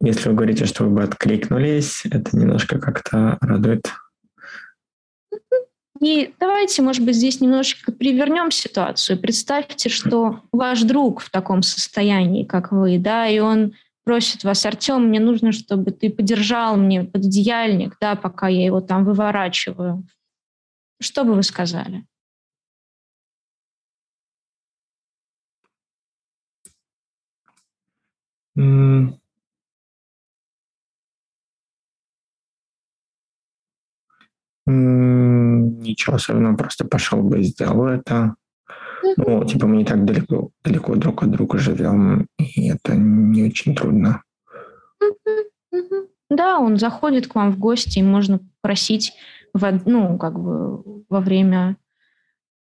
[0.00, 3.90] если вы говорите, что вы бы откликнулись, это немножко как-то радует.
[6.00, 9.18] И давайте, может быть, здесь немножечко привернем ситуацию.
[9.18, 13.72] Представьте, что ваш друг в таком состоянии, как вы, да, и он
[14.06, 19.04] просит вас, Артем, мне нужно, чтобы ты подержал мне пододеяльник, да, пока я его там
[19.04, 20.06] выворачиваю.
[21.00, 22.06] Что бы вы сказали?
[34.66, 38.36] Ничего особенного, просто пошел бы и сделал это.
[39.16, 43.74] Ну, типа мы не так далеко, далеко друг от друга живем, и это не очень
[43.74, 44.22] трудно.
[46.28, 49.12] Да, он заходит к вам в гости, и можно просить,
[49.54, 51.76] в, ну, как бы во время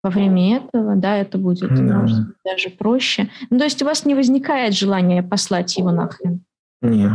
[0.03, 2.01] во время этого, да, это будет да.
[2.01, 3.29] может, даже проще.
[3.51, 6.43] Ну, то есть у вас не возникает желания послать его нахрен?
[6.81, 7.13] Нет.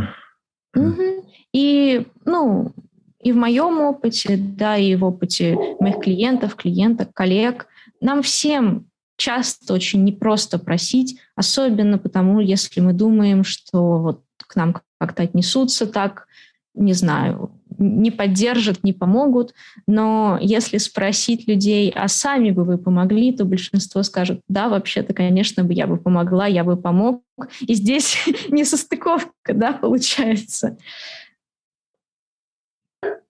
[0.74, 1.26] Угу.
[1.52, 2.72] И, ну,
[3.20, 7.66] и в моем опыте, да, и в опыте моих клиентов, клиенток, коллег,
[8.00, 14.76] нам всем часто очень непросто просить, особенно потому, если мы думаем, что вот к нам
[14.98, 16.26] как-то отнесутся так,
[16.74, 19.54] не знаю, не поддержат, не помогут.
[19.86, 25.64] Но если спросить людей, а сами бы вы помогли, то большинство скажут, да, вообще-то, конечно,
[25.64, 27.22] бы я бы помогла, я бы помог.
[27.60, 30.76] И здесь не состыковка, да, получается.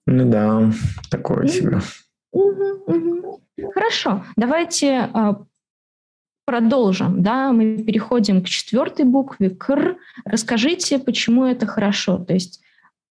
[0.06, 0.70] Ну да,
[1.10, 1.80] такое себе.
[3.74, 5.42] Хорошо, давайте а,
[6.46, 7.22] продолжим.
[7.22, 12.18] Да, мы переходим к четвертой букве, к Расскажите, почему это хорошо.
[12.18, 12.62] То есть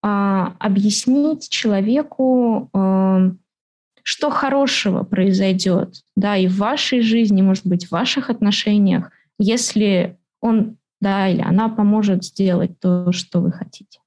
[0.01, 3.31] а, объяснить человеку, а,
[4.03, 10.77] что хорошего произойдет, да, и в вашей жизни, может быть, в ваших отношениях, если он,
[11.01, 13.99] да, или она поможет сделать то, что вы хотите.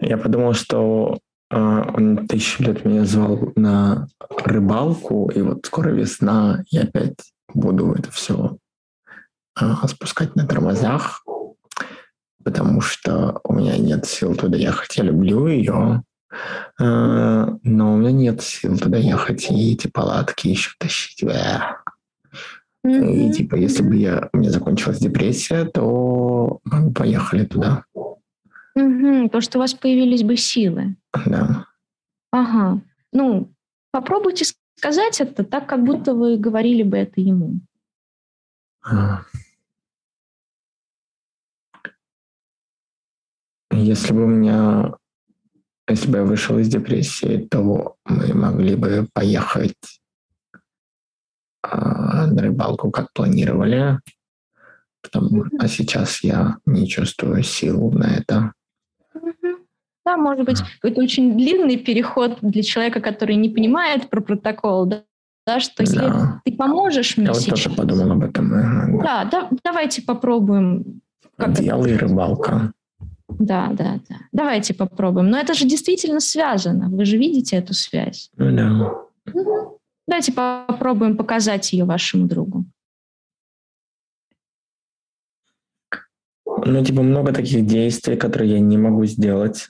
[0.00, 1.18] Я подумал, что
[1.50, 4.06] а, он тысячу лет меня звал на
[4.44, 7.18] рыбалку, и вот скоро весна, и опять
[7.52, 8.56] буду это все
[9.54, 11.24] а, спускать на тормозах,
[12.42, 14.96] потому что у меня нет сил туда ехать.
[14.96, 16.02] Я люблю ее,
[16.80, 21.22] а, но у меня нет сил туда ехать и эти палатки еще тащить.
[21.22, 23.12] Mm-hmm.
[23.12, 27.84] И типа, если бы я, у меня закончилась депрессия, то мы бы поехали туда.
[28.80, 30.96] Угу, потому что у вас появились бы силы.
[31.26, 31.66] Да.
[32.32, 32.80] Ага.
[33.12, 33.52] Ну,
[33.90, 37.60] попробуйте сказать это так, как будто вы говорили бы это ему.
[38.82, 39.22] А.
[43.72, 44.94] Если бы у меня,
[45.88, 50.00] если бы я вышел из депрессии, то мы могли бы поехать
[51.62, 54.00] а, на рыбалку, как планировали.
[55.02, 58.52] Потому, а сейчас я не чувствую сил на это.
[60.10, 65.04] Да, может быть, это очень длинный переход для человека, который не понимает про протокол, да,
[65.46, 65.82] да что да.
[65.82, 66.12] если
[66.44, 67.46] ты поможешь мне Я сейчас...
[67.46, 69.00] вот тоже подумал об этом.
[69.02, 71.00] Да, да давайте попробуем.
[71.36, 72.72] Как Делай это рыбалка.
[73.28, 74.16] Да, да, да.
[74.32, 75.30] Давайте попробуем.
[75.30, 76.88] Но это же действительно связано.
[76.88, 78.30] Вы же видите эту связь.
[78.36, 79.32] Ну да.
[79.32, 79.78] Угу.
[80.08, 82.64] Давайте попробуем показать ее вашему другу.
[86.44, 89.68] Ну, типа, много таких действий, которые я не могу сделать.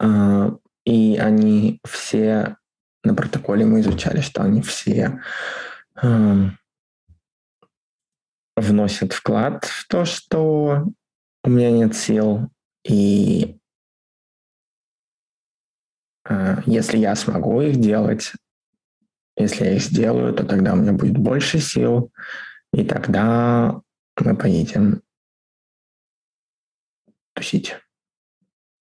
[0.00, 2.56] А, и они все
[3.04, 5.20] на протоколе мы изучали, что они все
[8.56, 10.86] вносят вклад в то, что
[11.44, 12.50] у меня нет сил.
[12.84, 13.58] И
[16.24, 18.32] а, если я смогу их делать,
[19.36, 22.12] если я их сделаю, то тогда у меня будет больше сил,
[22.72, 23.80] и тогда
[24.18, 25.02] мы поедем
[27.34, 27.76] тусить.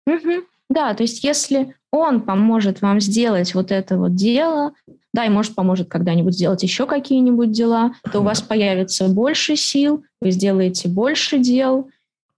[0.06, 0.46] Угу.
[0.70, 4.74] Да, то есть если он поможет вам сделать вот это вот дело,
[5.14, 10.04] да, и может поможет когда-нибудь сделать еще какие-нибудь дела, то у вас появится больше сил,
[10.20, 11.90] вы сделаете больше дел,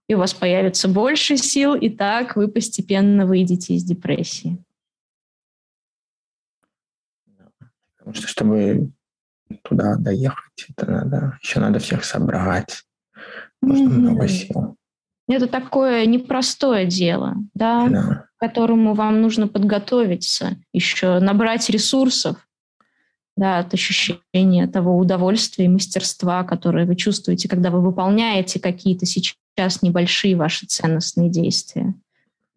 [0.07, 4.57] и у вас появится больше сил, и так вы постепенно выйдете из депрессии.
[7.97, 8.91] Потому что, чтобы
[9.63, 12.83] туда доехать, это надо, еще надо всех собрать.
[13.61, 13.99] Нужно mm-hmm.
[13.99, 14.77] много сил.
[15.35, 22.37] Это такое непростое дело, да, да, к которому вам нужно подготовиться, еще набрать ресурсов,
[23.37, 29.81] да, от ощущения того удовольствия и мастерства, которое вы чувствуете, когда вы выполняете какие-то сейчас
[29.81, 31.93] небольшие ваши ценностные действия.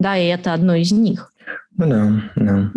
[0.01, 1.33] Да, и это одно из них.
[1.77, 2.73] Ну да, да.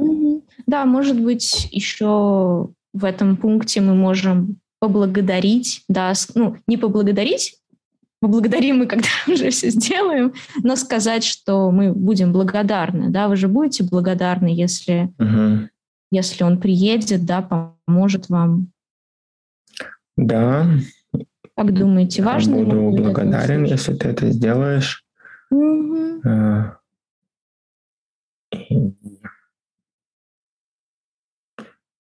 [0.68, 7.56] Да, может быть, еще в этом пункте мы можем поблагодарить, да, ну, не поблагодарить,
[8.20, 13.48] поблагодарим мы, когда уже все сделаем, но сказать, что мы будем благодарны, да, вы же
[13.48, 15.70] будете благодарны, если, угу.
[16.12, 17.42] если он приедет, да,
[17.88, 18.72] поможет вам.
[20.16, 20.68] Да.
[21.56, 22.58] Как думаете, важно?
[22.58, 25.06] Я буду благодарен, если ты это сделаешь.
[25.50, 26.22] Угу.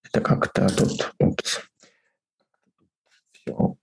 [0.03, 1.59] Это как-то тут, упс,
[3.33, 3.75] все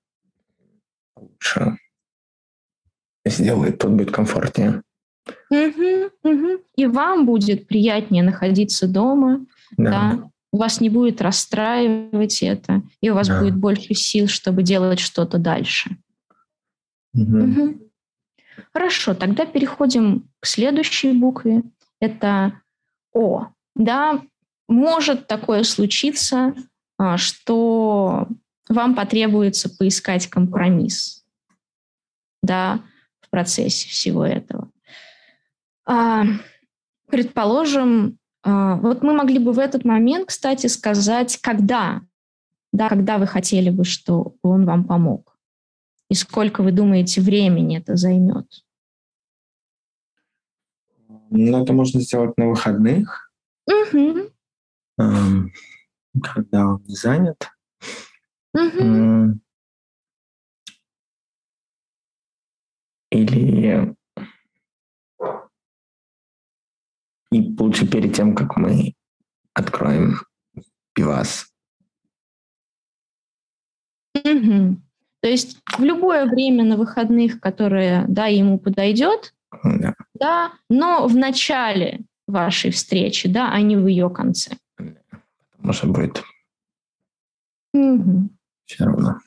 [1.16, 1.78] лучше
[3.24, 4.82] сделает, тут будет комфортнее.
[5.50, 6.62] Угу, угу.
[6.76, 9.90] И вам будет приятнее находиться дома, да.
[9.90, 10.30] да.
[10.52, 13.40] У вас не будет расстраивать это, и у вас да.
[13.40, 15.96] будет больше сил, чтобы делать что-то дальше.
[17.14, 17.38] Угу.
[17.38, 17.78] Угу.
[18.72, 21.62] Хорошо, тогда переходим к следующей букве.
[22.00, 22.60] Это
[23.12, 23.48] О.
[23.74, 24.22] Да,
[24.68, 26.54] может такое случиться,
[26.98, 28.28] а, что
[28.68, 31.24] вам потребуется поискать компромисс
[32.44, 32.80] да,
[33.34, 34.70] процессе всего этого.
[35.86, 36.24] А,
[37.08, 42.02] предположим, а, вот мы могли бы в этот момент, кстати, сказать, когда,
[42.72, 45.36] да, когда вы хотели бы, что он вам помог,
[46.08, 48.46] и сколько вы думаете времени это займет.
[51.30, 53.32] Ну, это можно сделать на выходных.
[53.66, 54.30] Угу
[56.22, 57.50] когда он не занят.
[58.54, 59.40] Угу.
[63.14, 63.94] Или
[67.30, 68.94] и лучше перед тем, как мы
[69.54, 70.20] откроем
[70.92, 71.46] пивас.
[74.14, 74.76] Угу.
[75.20, 79.94] То есть в любое время на выходных, которое да, ему подойдет, да.
[80.14, 84.56] да, но в начале вашей встречи, да, а не в ее конце
[85.64, 86.22] может быть.
[87.72, 88.28] Угу.
[88.66, 89.18] Все равно.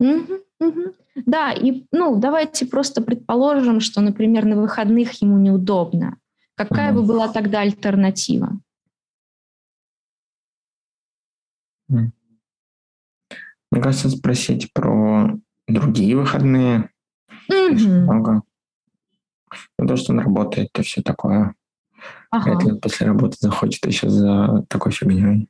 [0.00, 0.94] Угу, угу.
[1.26, 6.16] Да, и ну давайте просто предположим, что, например, на выходных ему неудобно.
[6.54, 8.58] Какая бы была тогда альтернатива?
[11.88, 12.12] Мне
[13.82, 16.90] кажется, спросить про другие выходные.
[17.48, 18.42] Много.
[19.78, 21.54] Ну, то, что он работает, и все такое.
[22.30, 22.50] Ага.
[22.50, 25.48] Вряд ли после работы захочет еще за такой фигней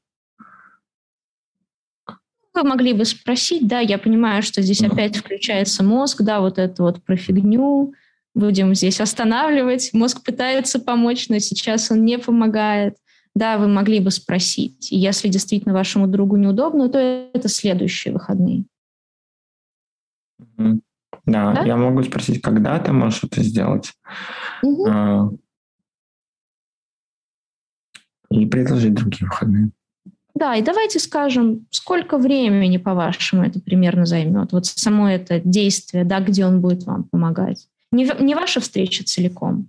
[2.62, 6.82] вы могли бы спросить, да, я понимаю, что здесь опять включается мозг, да, вот это
[6.82, 7.94] вот про фигню,
[8.34, 12.96] будем здесь останавливать, мозг пытается помочь, но сейчас он не помогает.
[13.34, 14.90] Да, вы могли бы спросить.
[14.90, 18.64] И если действительно вашему другу неудобно, то это следующие выходные.
[21.26, 23.92] Да, да, я могу спросить, когда ты можешь это сделать.
[24.62, 25.38] Угу.
[28.30, 29.70] И предложить другие выходные.
[30.38, 34.52] Да, и давайте скажем, сколько времени, по-вашему, это примерно займет?
[34.52, 37.66] Вот само это действие, да, где он будет вам помогать.
[37.90, 39.68] Не, не ваша встреча целиком.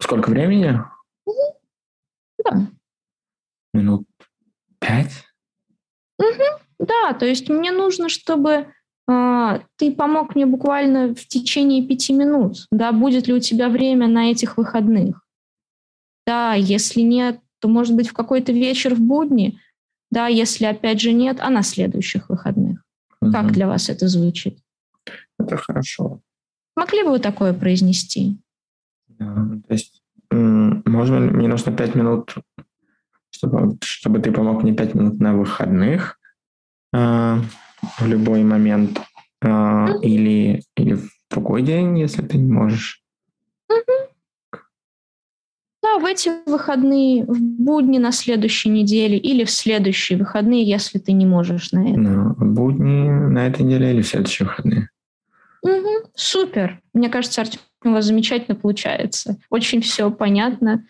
[0.00, 0.80] Сколько времени?
[2.44, 2.66] Да.
[3.72, 4.08] Минут
[4.80, 5.12] пять?
[6.18, 6.60] Угу.
[6.80, 8.66] Да, то есть мне нужно, чтобы
[9.08, 12.66] а, ты помог мне буквально в течение пяти минут.
[12.72, 15.22] Да, будет ли у тебя время на этих выходных?
[16.32, 19.58] Да, если нет, то, может быть, в какой-то вечер в будни.
[20.10, 22.82] Да, если опять же нет, а на следующих выходных.
[23.20, 23.32] Угу.
[23.32, 24.58] Как для вас это звучит?
[25.38, 26.20] Это хорошо.
[26.74, 28.38] Могли бы вы такое произнести?
[29.08, 32.34] Да, то есть, можно, мне нужно пять минут,
[33.30, 36.18] чтобы, чтобы ты помог мне пять минут на выходных,
[36.94, 37.36] э,
[37.98, 39.02] в любой момент
[39.42, 39.48] э,
[40.00, 43.01] или, или в другой день, если ты не можешь.
[46.00, 51.26] В эти выходные, в будни на следующей неделе или в следующие выходные, если ты не
[51.26, 51.98] можешь на это.
[51.98, 54.88] Ну, будни на этой неделе или в следующие выходные.
[55.62, 56.80] Угу, супер.
[56.92, 59.36] Мне кажется, Артем, у вас замечательно получается.
[59.50, 60.84] Очень все понятно.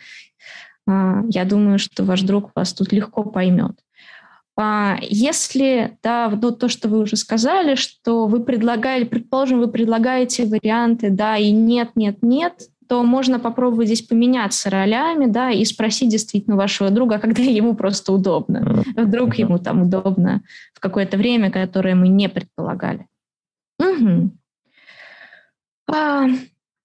[0.86, 3.72] А, я думаю, что ваш друг вас тут легко поймет.
[4.57, 10.46] А, если, да, ну, то, что вы уже сказали, что вы предлагали, предположим, вы предлагаете
[10.46, 16.11] варианты, да, и нет, нет, нет, то можно попробовать здесь поменяться ролями, да, и спросить
[16.11, 18.84] действительно вашего друга, когда ему просто удобно.
[18.95, 20.43] Вдруг ему там удобно
[20.74, 23.07] в какое-то время, которое мы не предполагали.
[23.78, 24.30] Угу.
[25.90, 26.26] А,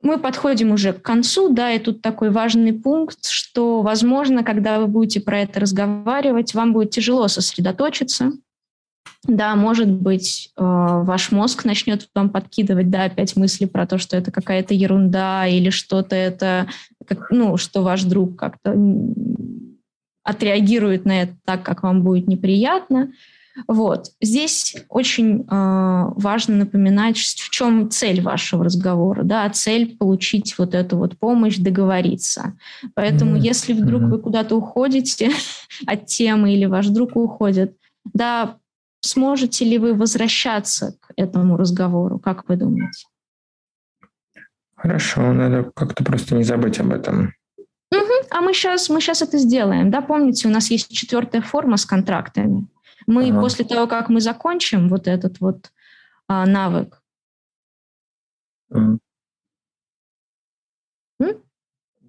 [0.01, 4.88] мы подходим уже к концу, да, и тут такой важный пункт, что, возможно, когда вы
[4.88, 8.32] будете про это разговаривать, вам будет тяжело сосредоточиться.
[9.28, 14.15] Да, может быть, э, ваш мозг начнет вам подкидывать, да, опять мысли про то, что
[14.15, 16.67] это какая-то ерунда или что-то это,
[17.05, 18.73] как, ну, что ваш друг как-то
[20.23, 23.11] отреагирует на это так, как вам будет неприятно.
[23.67, 24.11] Вот.
[24.21, 29.23] Здесь очень э, важно напоминать, в чем цель вашего разговора.
[29.23, 29.49] Да?
[29.49, 32.53] Цель получить вот эту вот помощь, договориться.
[32.93, 33.41] Поэтому mm-hmm.
[33.41, 34.09] если вдруг mm-hmm.
[34.09, 35.32] вы куда-то уходите
[35.88, 37.75] от темы или ваш друг уходит,
[38.13, 38.57] да,
[39.02, 42.20] сможете ли вы возвращаться к этому разговору?
[42.20, 43.06] Как вы думаете?
[44.76, 47.34] Хорошо, надо как-то просто не забыть об этом.
[47.91, 48.28] Угу.
[48.32, 49.89] А мы сейчас, мы сейчас это сделаем.
[49.89, 52.68] Да, помните, у нас есть четвертая форма с контрактами.
[53.08, 53.39] Мы ага.
[53.39, 55.72] после того, как мы закончим вот этот вот
[56.28, 57.02] а, навык,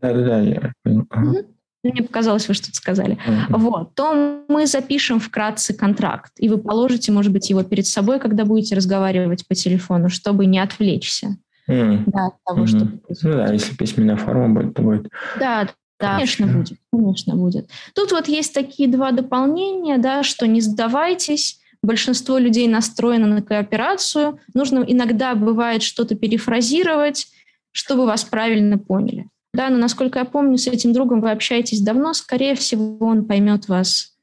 [0.01, 1.07] Да-да-да, я понял.
[1.11, 1.45] Ага.
[1.85, 3.19] Мне показалось, вы что-то сказали.
[3.27, 3.59] Uh-huh.
[3.59, 8.45] Вот, то мы запишем вкратце контракт, и вы положите, может быть, его перед собой, когда
[8.45, 11.37] будете разговаривать по телефону, чтобы не отвлечься.
[11.71, 12.05] Mm.
[12.07, 12.67] Да, от того, mm-hmm.
[12.67, 13.29] что...
[13.29, 15.09] Ну да, если письменная форма будет, то будет.
[15.39, 15.69] Да,
[16.01, 17.69] да, конечно будет, конечно будет.
[17.95, 24.41] Тут вот есть такие два дополнения, да, что не сдавайтесь, большинство людей настроено на кооперацию,
[24.55, 27.29] нужно иногда бывает что-то перефразировать,
[27.73, 29.29] чтобы вас правильно поняли.
[29.59, 33.67] Да, но насколько я помню, с этим другом вы общаетесь давно, скорее всего, он поймет
[33.67, 34.17] вас.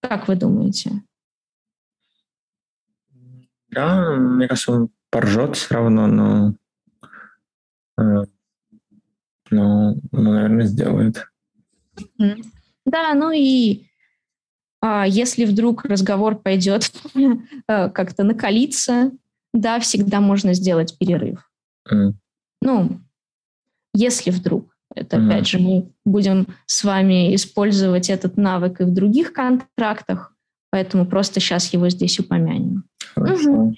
[0.00, 1.02] Как вы думаете?
[3.68, 6.54] Да, мне кажется, он поржет все равно, но
[7.98, 8.24] э,
[9.50, 11.26] ну, ну, наверное, сделает.
[12.86, 13.84] Да, ну и
[14.80, 19.10] а, если вдруг разговор пойдет э, как-то накалиться,
[19.52, 21.50] да, всегда можно сделать перерыв.
[21.92, 22.14] Mm.
[22.62, 23.00] Ну,
[23.94, 24.74] если вдруг.
[24.94, 25.26] Это, mm.
[25.26, 30.34] опять же, мы будем с вами использовать этот навык и в других контрактах,
[30.70, 32.84] поэтому просто сейчас его здесь упомянем.
[33.16, 33.76] Угу.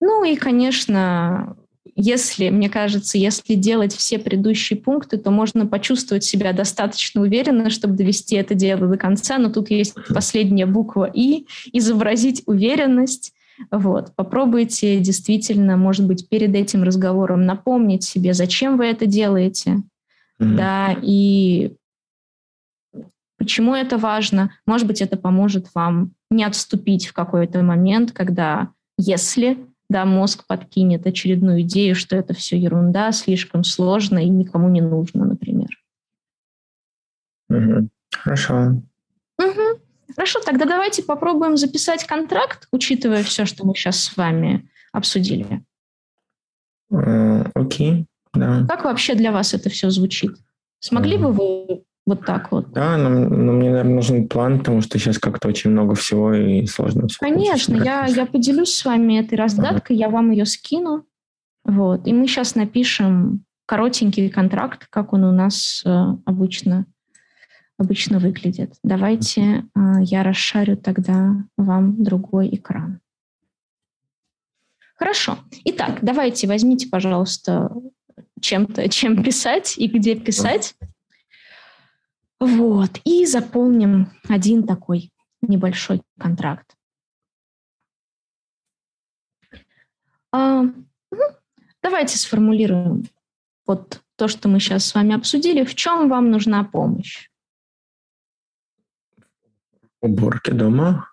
[0.00, 1.56] Ну и, конечно,
[2.00, 7.94] если, мне кажется, если делать все предыдущие пункты, то можно почувствовать себя достаточно уверенно, чтобы
[7.94, 9.36] довести это дело до конца.
[9.36, 13.32] Но тут есть последняя буква «и», изобразить уверенность.
[13.70, 14.14] Вот.
[14.14, 19.82] Попробуйте действительно, может быть, перед этим разговором напомнить себе, зачем вы это делаете,
[20.40, 20.56] mm-hmm.
[20.56, 21.74] да, и
[23.36, 24.52] почему это важно.
[24.66, 31.06] Может быть, это поможет вам не отступить в какой-то момент, когда, если да, мозг подкинет
[31.06, 35.68] очередную идею, что это все ерунда, слишком сложно и никому не нужно, например.
[37.48, 37.88] Угу.
[38.12, 38.82] Хорошо.
[39.38, 39.80] Угу.
[40.14, 45.62] Хорошо, тогда давайте попробуем записать контракт, учитывая все, что мы сейчас с вами обсудили.
[46.90, 48.04] Окей, okay,
[48.34, 48.64] да.
[48.68, 50.32] Как вообще для вас это все звучит?
[50.80, 52.72] Смогли uh бы вы вот так вот.
[52.72, 56.64] Да, но, но мне, наверное, нужен план, потому что сейчас как-то очень много всего и
[56.64, 57.18] сложно все.
[57.20, 60.04] Конечно, я, я поделюсь с вами этой раздаткой, ага.
[60.04, 61.04] я вам ее скину.
[61.64, 62.06] Вот.
[62.06, 66.86] И мы сейчас напишем коротенький контракт, как он у нас э, обычно,
[67.78, 68.74] обычно выглядит.
[68.82, 73.00] Давайте э, я расшарю тогда вам другой экран.
[74.96, 75.38] Хорошо.
[75.64, 77.72] Итак, давайте возьмите, пожалуйста,
[78.40, 80.74] чем-то, чем писать и где писать.
[82.40, 83.00] Вот.
[83.04, 86.74] И заполним один такой небольшой контракт.
[90.32, 90.64] А,
[91.80, 93.04] давайте сформулируем
[93.66, 95.64] вот то, что мы сейчас с вами обсудили.
[95.64, 97.27] В чем вам нужна помощь?
[100.00, 101.08] Уборки дома.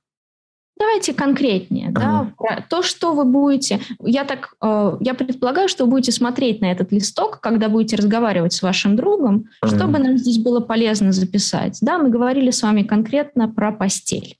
[0.78, 2.34] Давайте конкретнее, ага.
[2.38, 3.80] да, то, что вы будете.
[4.02, 8.52] Я так, э, я предполагаю, что вы будете смотреть на этот листок, когда будете разговаривать
[8.52, 9.74] с вашим другом, ага.
[9.74, 11.78] чтобы нам здесь было полезно записать.
[11.82, 14.38] Да, мы говорили с вами конкретно про постель.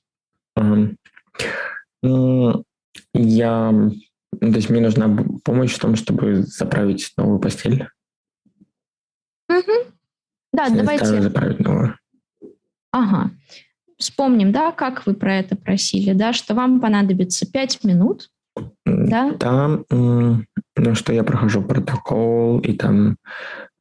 [0.54, 0.90] Ага.
[2.02, 2.64] Ну,
[3.14, 3.72] я,
[4.38, 7.88] то есть мне нужна помощь в том, чтобы заправить новую постель.
[9.48, 9.72] Угу.
[10.52, 11.22] Да, Если давайте.
[11.22, 11.98] Заправить новую.
[12.92, 13.30] Ага
[13.98, 18.30] вспомним, да, как вы про это просили, да, что вам понадобится 5 минут,
[18.84, 19.32] да?
[19.34, 23.16] Там, ну, что я прохожу протокол, и там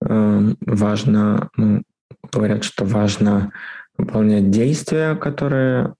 [0.02, 1.84] э, важно, ну,
[2.32, 3.52] говорят, что важно
[3.98, 5.94] выполнять действия, которые,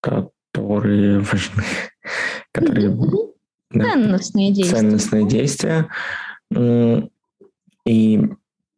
[0.00, 1.64] которые важны,
[2.52, 2.96] которые
[3.70, 4.76] да, ценностные действия.
[4.78, 5.88] Ценностные действия.
[7.84, 8.28] И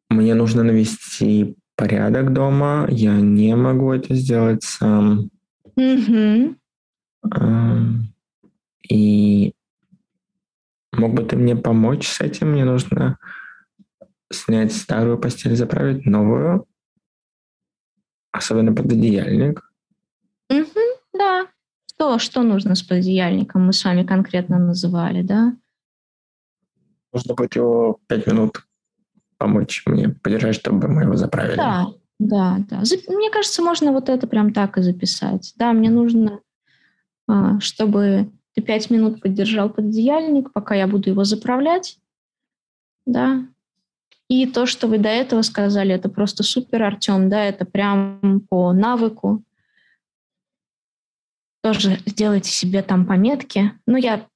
[0.08, 5.30] мне нужно навести порядок дома, я не могу это сделать сам.
[5.78, 6.54] Mm-hmm.
[8.90, 9.54] И
[10.92, 12.52] мог бы ты мне помочь с этим?
[12.52, 13.18] Мне нужно
[14.30, 16.66] снять старую постель, заправить новую,
[18.30, 19.62] особенно пододеяльник.
[20.52, 21.46] Mm-hmm, да.
[21.96, 25.56] То, что нужно с пододеяльником, мы с вами конкретно называли, да?
[27.14, 28.66] Нужно будет его пять минут
[29.40, 31.56] помочь мне поддержать, чтобы мы его заправили.
[31.56, 31.86] Да,
[32.18, 32.82] да, да.
[33.08, 35.54] Мне кажется, можно вот это прям так и записать.
[35.56, 36.40] Да, мне нужно,
[37.26, 41.98] а, чтобы ты пять минут поддержал пододеяльник, пока я буду его заправлять.
[43.06, 43.46] Да.
[44.28, 48.72] И то, что вы до этого сказали, это просто супер, Артем, да, это прям по
[48.74, 49.42] навыку.
[51.62, 53.72] Тоже сделайте себе там пометки.
[53.86, 54.26] Ну, я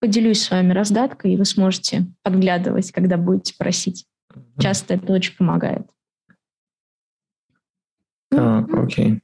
[0.00, 4.06] поделюсь с вами раздаткой, и вы сможете подглядывать, когда будете просить.
[4.58, 5.86] Часто это очень помогает.
[8.30, 9.20] Так, окей.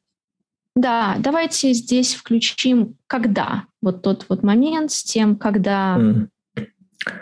[0.75, 3.65] Да, давайте здесь включим когда.
[3.81, 5.97] Вот тот вот момент с тем, когда...
[5.99, 6.29] Mm.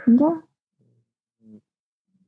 [0.07, 0.41] Да.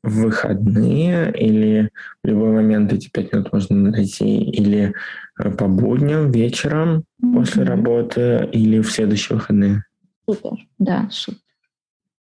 [0.02, 1.90] В выходные или
[2.22, 4.94] в любой момент эти пять минут можно найти или
[5.36, 7.34] э, по будням, вечером mm-hmm.
[7.34, 9.84] после работы или в следующие выходные?
[10.28, 11.40] Супер, да, супер.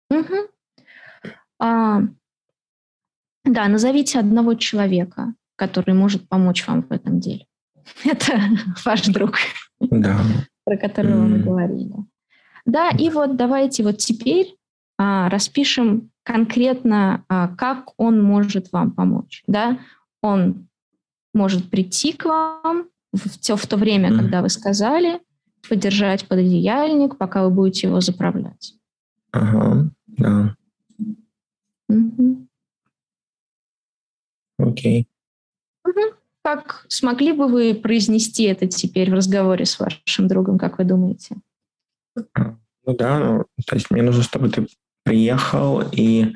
[0.10, 0.36] Угу.
[1.60, 2.04] А,
[3.48, 7.46] да, назовите одного человека, который может помочь вам в этом деле.
[8.04, 8.40] Это
[8.86, 9.38] ваш друг,
[9.80, 10.20] да.
[10.66, 11.28] про которого mm.
[11.28, 11.96] мы говорили.
[12.66, 14.56] Да, и вот давайте вот теперь
[14.98, 19.44] а, распишем конкретно, а, как он может вам помочь.
[19.48, 19.80] Да?
[20.22, 20.68] Он
[21.34, 24.18] может прийти к вам в, в, в то время, mm.
[24.18, 25.22] когда вы сказали,
[25.70, 28.74] подержать пододеяльник, пока вы будете его заправлять.
[29.32, 30.56] Ага, да.
[31.90, 32.47] Угу.
[34.58, 35.08] Окей.
[36.44, 41.36] Как смогли бы вы произнести это теперь в разговоре с вашим другом, как вы думаете?
[42.16, 44.68] Ну да, ну, то есть мне нужно, чтобы ты
[45.04, 46.36] приехал и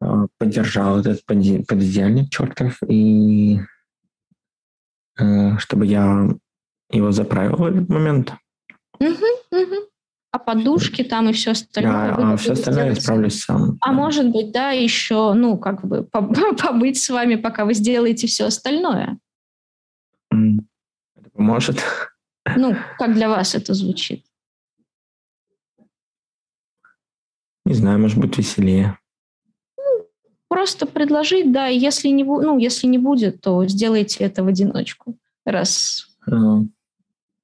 [0.00, 3.60] э, поддержал этот пододеяльник чертов, и
[5.18, 6.28] э, чтобы я
[6.90, 8.34] его заправил в этот момент.
[8.98, 9.86] Угу, угу
[10.36, 12.14] а подушки там и все остальное.
[12.14, 13.78] Да, а все остальное я справлюсь сам.
[13.80, 13.92] А да.
[13.92, 19.18] может быть, да, еще, ну, как бы побыть с вами, пока вы сделаете все остальное.
[20.30, 21.78] Это поможет.
[22.54, 24.24] Ну, как для вас это звучит?
[27.64, 28.98] Не знаю, может быть, веселее.
[29.78, 30.06] Ну,
[30.48, 35.16] просто предложить, да, если не, ну, если не будет, то сделайте это в одиночку.
[35.46, 36.08] Раз.
[36.28, 36.66] Uh-huh.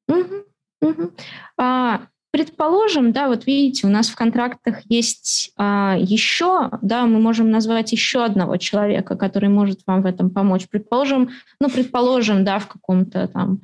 [0.09, 0.45] Угу,
[0.83, 1.13] угу.
[1.57, 7.51] А, Предположим, да, вот видите, у нас в контрактах есть а, еще, да, мы можем
[7.51, 10.67] назвать еще одного человека, который может вам в этом помочь.
[10.67, 11.29] Предположим,
[11.61, 13.61] ну, предположим, да, в каком-то там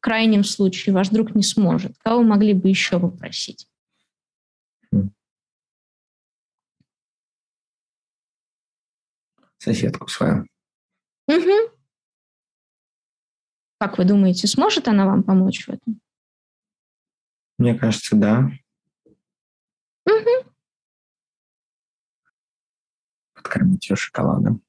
[0.00, 1.96] крайнем случае ваш друг не сможет.
[2.04, 3.66] Кого могли бы еще попросить?
[9.56, 10.44] Соседку свою.
[11.26, 11.72] Угу.
[13.78, 16.02] Как вы думаете, сможет она вам помочь в этом?
[17.60, 18.50] Мне кажется, да.
[20.06, 20.50] Угу.
[23.34, 24.62] Подкормить ее шоколадом.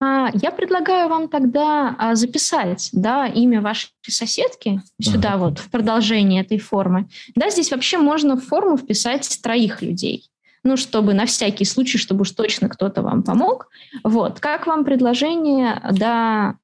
[0.00, 5.38] Я предлагаю вам тогда а, записать да, имя вашей соседки сюда ага.
[5.38, 7.08] вот в продолжение этой формы.
[7.34, 10.30] Да, здесь вообще можно в форму вписать троих людей.
[10.62, 13.68] Ну, чтобы на всякий случай, чтобы уж точно кто-то вам помог.
[14.04, 14.38] Вот.
[14.38, 16.54] Как вам предложение до а,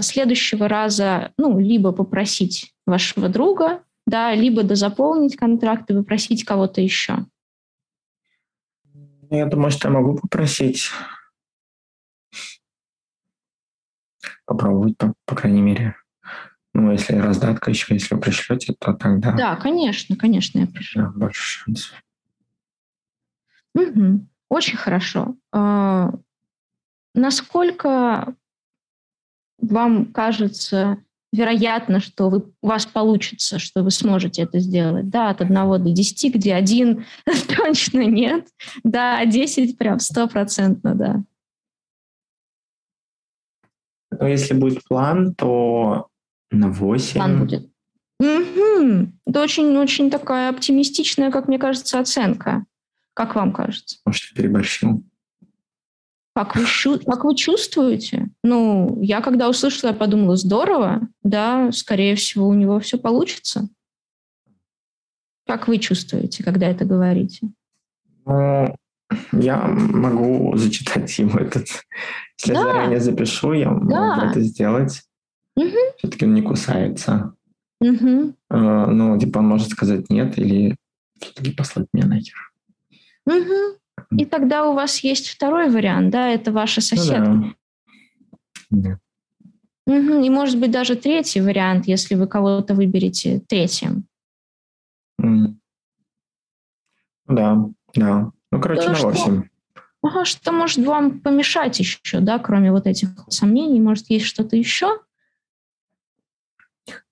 [0.00, 7.26] следующего раза, ну, либо попросить вашего друга да, либо дозаполнить контракт и попросить кого-то еще?
[9.30, 10.90] Я думаю, что я могу попросить
[14.46, 15.94] попробовать, по, по крайней мере.
[16.72, 19.32] Ну, если раздатка еще, если вы пришлете, то тогда...
[19.32, 21.02] Да, конечно, конечно, я пришлю.
[21.02, 22.02] Да, больше шансов.
[23.74, 24.26] Угу.
[24.48, 25.36] Очень хорошо.
[25.52, 26.12] А,
[27.14, 28.34] насколько
[29.58, 30.98] вам кажется
[31.32, 35.08] вероятно, что вы, у вас получится, что вы сможете это сделать?
[35.10, 37.04] Да, от 1 до 10, где один
[37.56, 38.48] точно нет.
[38.82, 41.22] Да, 10 прям стопроцентно, да.
[44.10, 46.08] Ну, если будет план, то
[46.50, 47.14] на 8.
[47.14, 47.70] План будет.
[48.20, 49.12] Угу.
[49.26, 52.64] Это очень-очень такая оптимистичная, как мне кажется, оценка.
[53.14, 53.98] Как вам кажется?
[54.06, 55.02] Может, переборщил?
[56.38, 56.64] Как вы,
[57.04, 58.28] как вы чувствуете?
[58.44, 63.68] Ну, я когда услышала, я подумала, здорово, да, скорее всего, у него все получится.
[65.48, 67.48] Как вы чувствуете, когда это говорите?
[68.24, 68.72] Ну,
[69.32, 71.66] я могу зачитать ему этот.
[72.38, 72.60] Если да.
[72.60, 74.16] я заранее запишу, я да.
[74.16, 75.02] могу это сделать.
[75.56, 75.76] Угу.
[75.96, 77.34] Все-таки он не кусается.
[77.80, 78.34] Угу.
[78.50, 80.76] ну, типа, он может сказать нет или
[81.20, 82.52] все-таки послать меня нахер.
[83.26, 83.78] Угу.
[84.10, 87.30] И тогда у вас есть второй вариант, да, это ваша соседка.
[87.30, 87.54] Ну,
[88.70, 88.98] да.
[89.86, 90.22] Угу.
[90.22, 94.04] И может быть даже третий вариант, если вы кого-то выберете третьим.
[97.26, 98.30] Да, да.
[98.50, 99.42] Ну, короче, да, на 8.
[100.02, 103.80] Ага, что может вам помешать еще, да, кроме вот этих сомнений?
[103.80, 105.00] Может, есть что-то еще?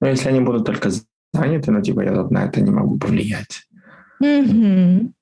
[0.01, 0.91] Ну, если они будут только
[1.33, 3.67] заняты, ну, типа, я на это не могу повлиять.
[4.21, 5.13] Угу.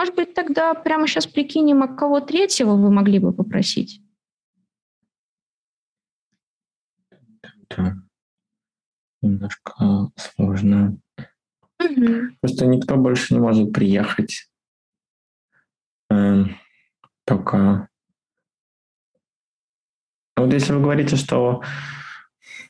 [0.00, 4.00] Может быть, тогда прямо сейчас прикинем, а кого третьего вы могли бы попросить?
[7.68, 7.96] Да.
[9.20, 10.96] Немножко сложно.
[11.78, 12.34] Угу.
[12.40, 14.50] Просто никто больше не может приехать.
[16.08, 16.56] Эм,
[17.26, 17.90] только...
[20.34, 21.62] Вот если вы говорите, что,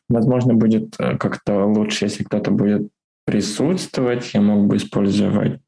[0.08, 2.90] возможно, будет э, как-то лучше, если кто-то будет
[3.24, 5.60] присутствовать, я мог бы использовать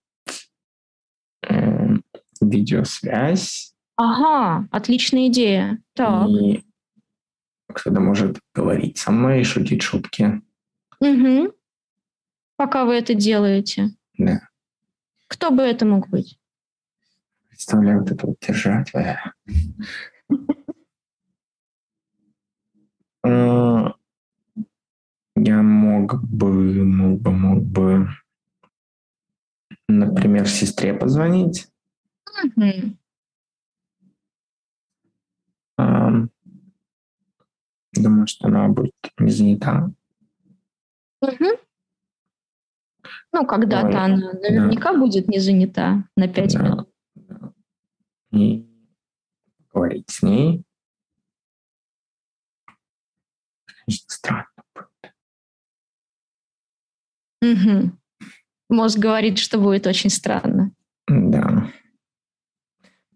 [2.52, 3.74] видеосвязь.
[3.96, 5.82] Ага, отличная идея.
[5.94, 6.28] Так.
[6.28, 6.64] И
[7.72, 10.42] кто-то может говорить со мной и шутить шутки.
[11.00, 11.52] Угу.
[12.56, 13.90] Пока вы это делаете.
[14.18, 14.40] Да.
[15.28, 16.38] Кто бы это мог быть?
[17.48, 18.92] Представляю вот это вот держать.
[23.24, 23.84] Э,
[25.36, 28.08] я мог бы, мог бы, мог бы
[29.88, 31.68] например, сестре позвонить.
[32.44, 32.96] Mm-hmm.
[37.94, 39.90] думаю, что она будет не занята.
[41.24, 41.58] Mm-hmm.
[43.32, 44.98] Ну, когда-то Ой, она наверняка да.
[44.98, 46.62] будет не занята на пять да.
[46.62, 46.88] минут.
[48.30, 48.66] И
[49.72, 50.64] говорить с ней.
[53.66, 55.14] Конечно, странно будет.
[57.42, 57.92] Угу.
[58.68, 60.72] Мозг говорит, что будет очень странно.
[61.08, 61.70] Да.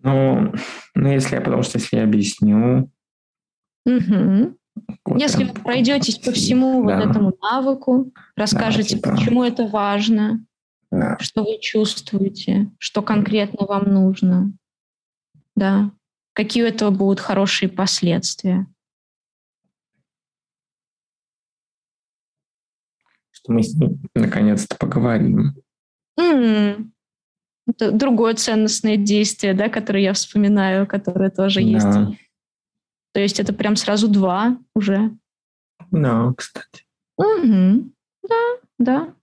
[0.07, 0.53] Ну,
[0.95, 2.89] ну если я, потому что если я объясню...
[3.85, 4.57] Угу.
[5.05, 7.01] Вот если вы пройдетесь по всему да.
[7.01, 9.11] вот этому навыку, расскажете, да, типа...
[9.17, 10.47] почему это важно,
[10.93, 11.17] да.
[11.19, 14.53] что вы чувствуете, что конкретно вам нужно,
[15.57, 15.91] да,
[16.35, 18.67] какие у этого будут хорошие последствия.
[23.33, 25.55] что мы с ним наконец-то поговорим.
[26.19, 26.91] Mm.
[27.67, 31.67] Это другое ценностное действие, да, которое я вспоминаю, которое тоже да.
[31.67, 32.19] есть.
[33.13, 35.11] То есть это прям сразу два уже.
[35.91, 36.85] Да, кстати.
[37.17, 37.91] Угу.
[38.29, 39.15] Да, да.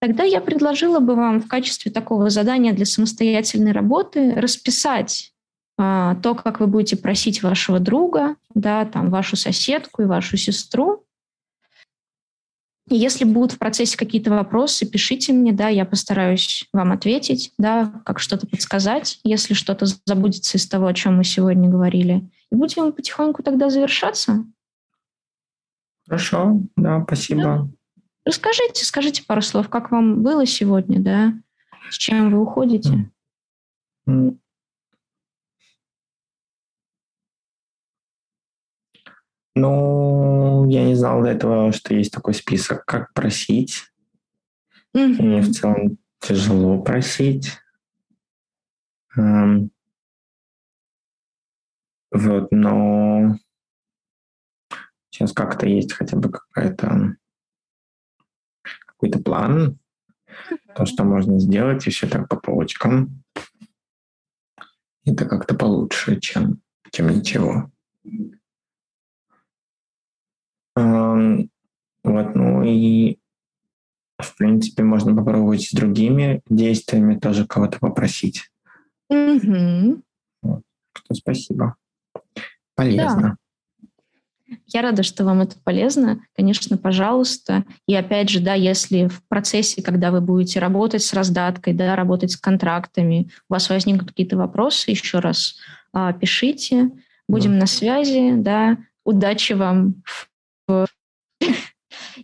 [0.00, 5.34] Тогда я предложила бы вам в качестве такого задания для самостоятельной работы расписать
[5.76, 11.04] а, то, как вы будете просить вашего друга, да, там, вашу соседку и вашу сестру.
[12.90, 18.02] И если будут в процессе какие-то вопросы, пишите мне, да, я постараюсь вам ответить, да,
[18.04, 22.28] как что-то подсказать, если что-то забудется из того, о чем мы сегодня говорили.
[22.50, 24.44] И будем потихоньку тогда завершаться.
[26.08, 27.42] Хорошо, да, спасибо.
[27.42, 27.68] Да.
[28.24, 31.34] Расскажите, скажите пару слов, как вам было сегодня, да,
[31.90, 33.08] с чем вы уходите?
[39.54, 43.84] Ну, я не знал до этого, что есть такой список, как просить.
[44.96, 45.22] Mm-hmm.
[45.22, 47.58] Мне в целом тяжело просить.
[49.18, 49.70] Um,
[52.12, 53.36] вот, но
[55.10, 57.16] сейчас как-то есть хотя бы какая-то
[58.86, 59.78] какой-то план,
[60.74, 63.22] то, что можно сделать, и все так по полочкам.
[65.04, 66.60] Это как-то получше, чем,
[66.92, 67.70] чем ничего.
[70.76, 73.18] Вот, ну и
[74.18, 78.50] в принципе можно попробовать с другими действиями тоже кого-то попросить.
[79.08, 80.02] Угу.
[80.42, 80.62] Вот.
[81.12, 81.76] Спасибо.
[82.74, 83.20] Полезно.
[83.20, 83.36] Да.
[84.66, 86.20] Я рада, что вам это полезно.
[86.34, 87.64] Конечно, пожалуйста.
[87.86, 92.32] И опять же, да, если в процессе, когда вы будете работать с раздаткой, да, работать
[92.32, 95.56] с контрактами, у вас возникнут какие-то вопросы, еще раз
[95.92, 96.90] а, пишите.
[97.28, 97.58] Будем да.
[97.60, 98.78] на связи, да.
[99.04, 100.02] Удачи вам.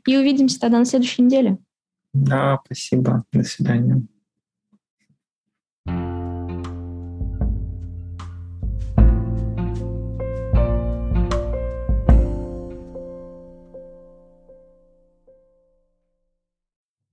[0.07, 1.59] И увидимся тогда на следующей неделе.
[2.15, 3.25] Да, спасибо.
[3.33, 4.03] До свидания.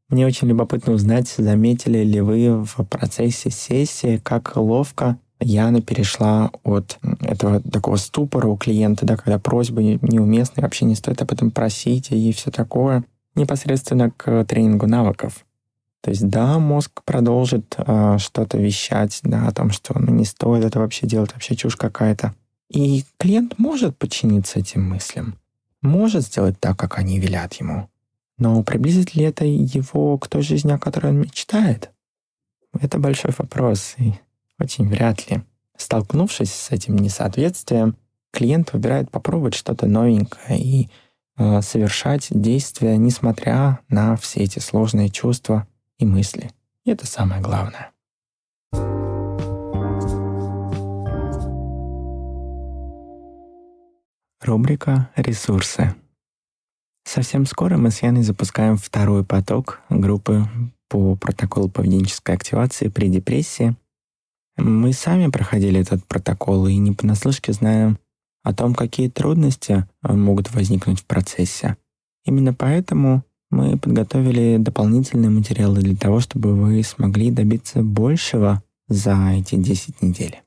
[0.10, 7.00] Мне очень любопытно узнать, заметили ли вы в процессе сессии, как ловко Яна перешла от
[7.22, 12.12] этого такого ступора у клиента, да, когда просьбы неуместны, вообще не стоит об этом просить
[12.12, 13.04] и все такое,
[13.36, 15.46] непосредственно к тренингу навыков.
[16.02, 20.66] То есть да, мозг продолжит э, что-то вещать, да, о том, что ну, не стоит
[20.66, 22.36] это вообще делать, вообще чушь какая-то.
[22.70, 25.38] И клиент может подчиниться этим мыслям,
[25.82, 27.90] может сделать так, как они велят ему.
[28.38, 31.92] Но приблизит ли это его к той жизни, о которой он мечтает?
[32.80, 34.14] Это большой вопрос, и
[34.60, 35.42] очень вряд ли.
[35.78, 37.96] Столкнувшись с этим несоответствием,
[38.32, 40.90] клиент выбирает попробовать что-то новенькое и
[41.38, 46.52] э, совершать действия, несмотря на все эти сложные чувства и мысли.
[46.86, 47.92] И это самое главное.
[54.42, 55.96] Рубрика «Ресурсы».
[57.06, 60.46] Совсем скоро мы с Яной запускаем второй поток группы
[60.90, 63.76] по протоколу поведенческой активации при депрессии.
[64.58, 67.98] Мы сами проходили этот протокол и не понаслышке знаем
[68.44, 71.78] о том, какие трудности э, могут возникнуть в процессе.
[72.26, 79.56] Именно поэтому мы подготовили дополнительные материалы для того, чтобы вы смогли добиться большего за эти
[79.56, 80.42] 10 недель.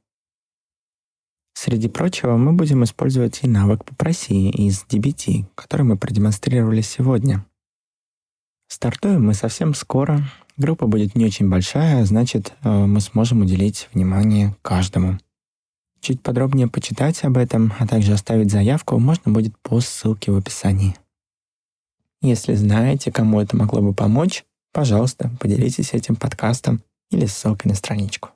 [1.54, 7.46] Среди прочего, мы будем использовать и навык «Попроси» из DBT, который мы продемонстрировали сегодня.
[8.68, 10.22] Стартуем мы совсем скоро.
[10.56, 15.18] Группа будет не очень большая, значит, э, мы сможем уделить внимание каждому.
[16.00, 20.96] Чуть подробнее почитать об этом, а также оставить заявку можно будет по ссылке в описании.
[22.22, 28.30] Если знаете, кому это могло бы помочь, пожалуйста, поделитесь этим подкастом или ссылкой на страничку.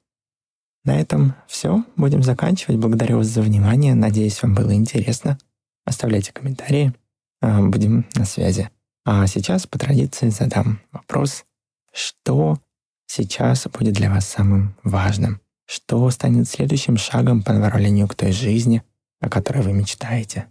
[0.84, 1.84] На этом все.
[1.96, 2.78] Будем заканчивать.
[2.78, 3.94] Благодарю вас за внимание.
[3.94, 5.38] Надеюсь, вам было интересно.
[5.84, 6.94] Оставляйте комментарии.
[7.42, 8.70] А, будем на связи.
[9.04, 11.44] А сейчас по традиции задам вопрос,
[11.92, 12.58] что
[13.06, 15.40] сейчас будет для вас самым важным?
[15.66, 18.82] Что станет следующим шагом по направлению к той жизни,
[19.20, 20.50] о которой вы мечтаете?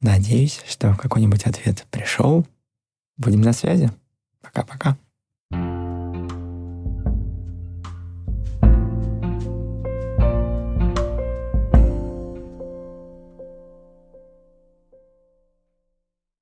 [0.00, 2.46] Надеюсь, что какой-нибудь ответ пришел.
[3.16, 3.90] Будем на связи.
[4.40, 4.96] Пока-пока.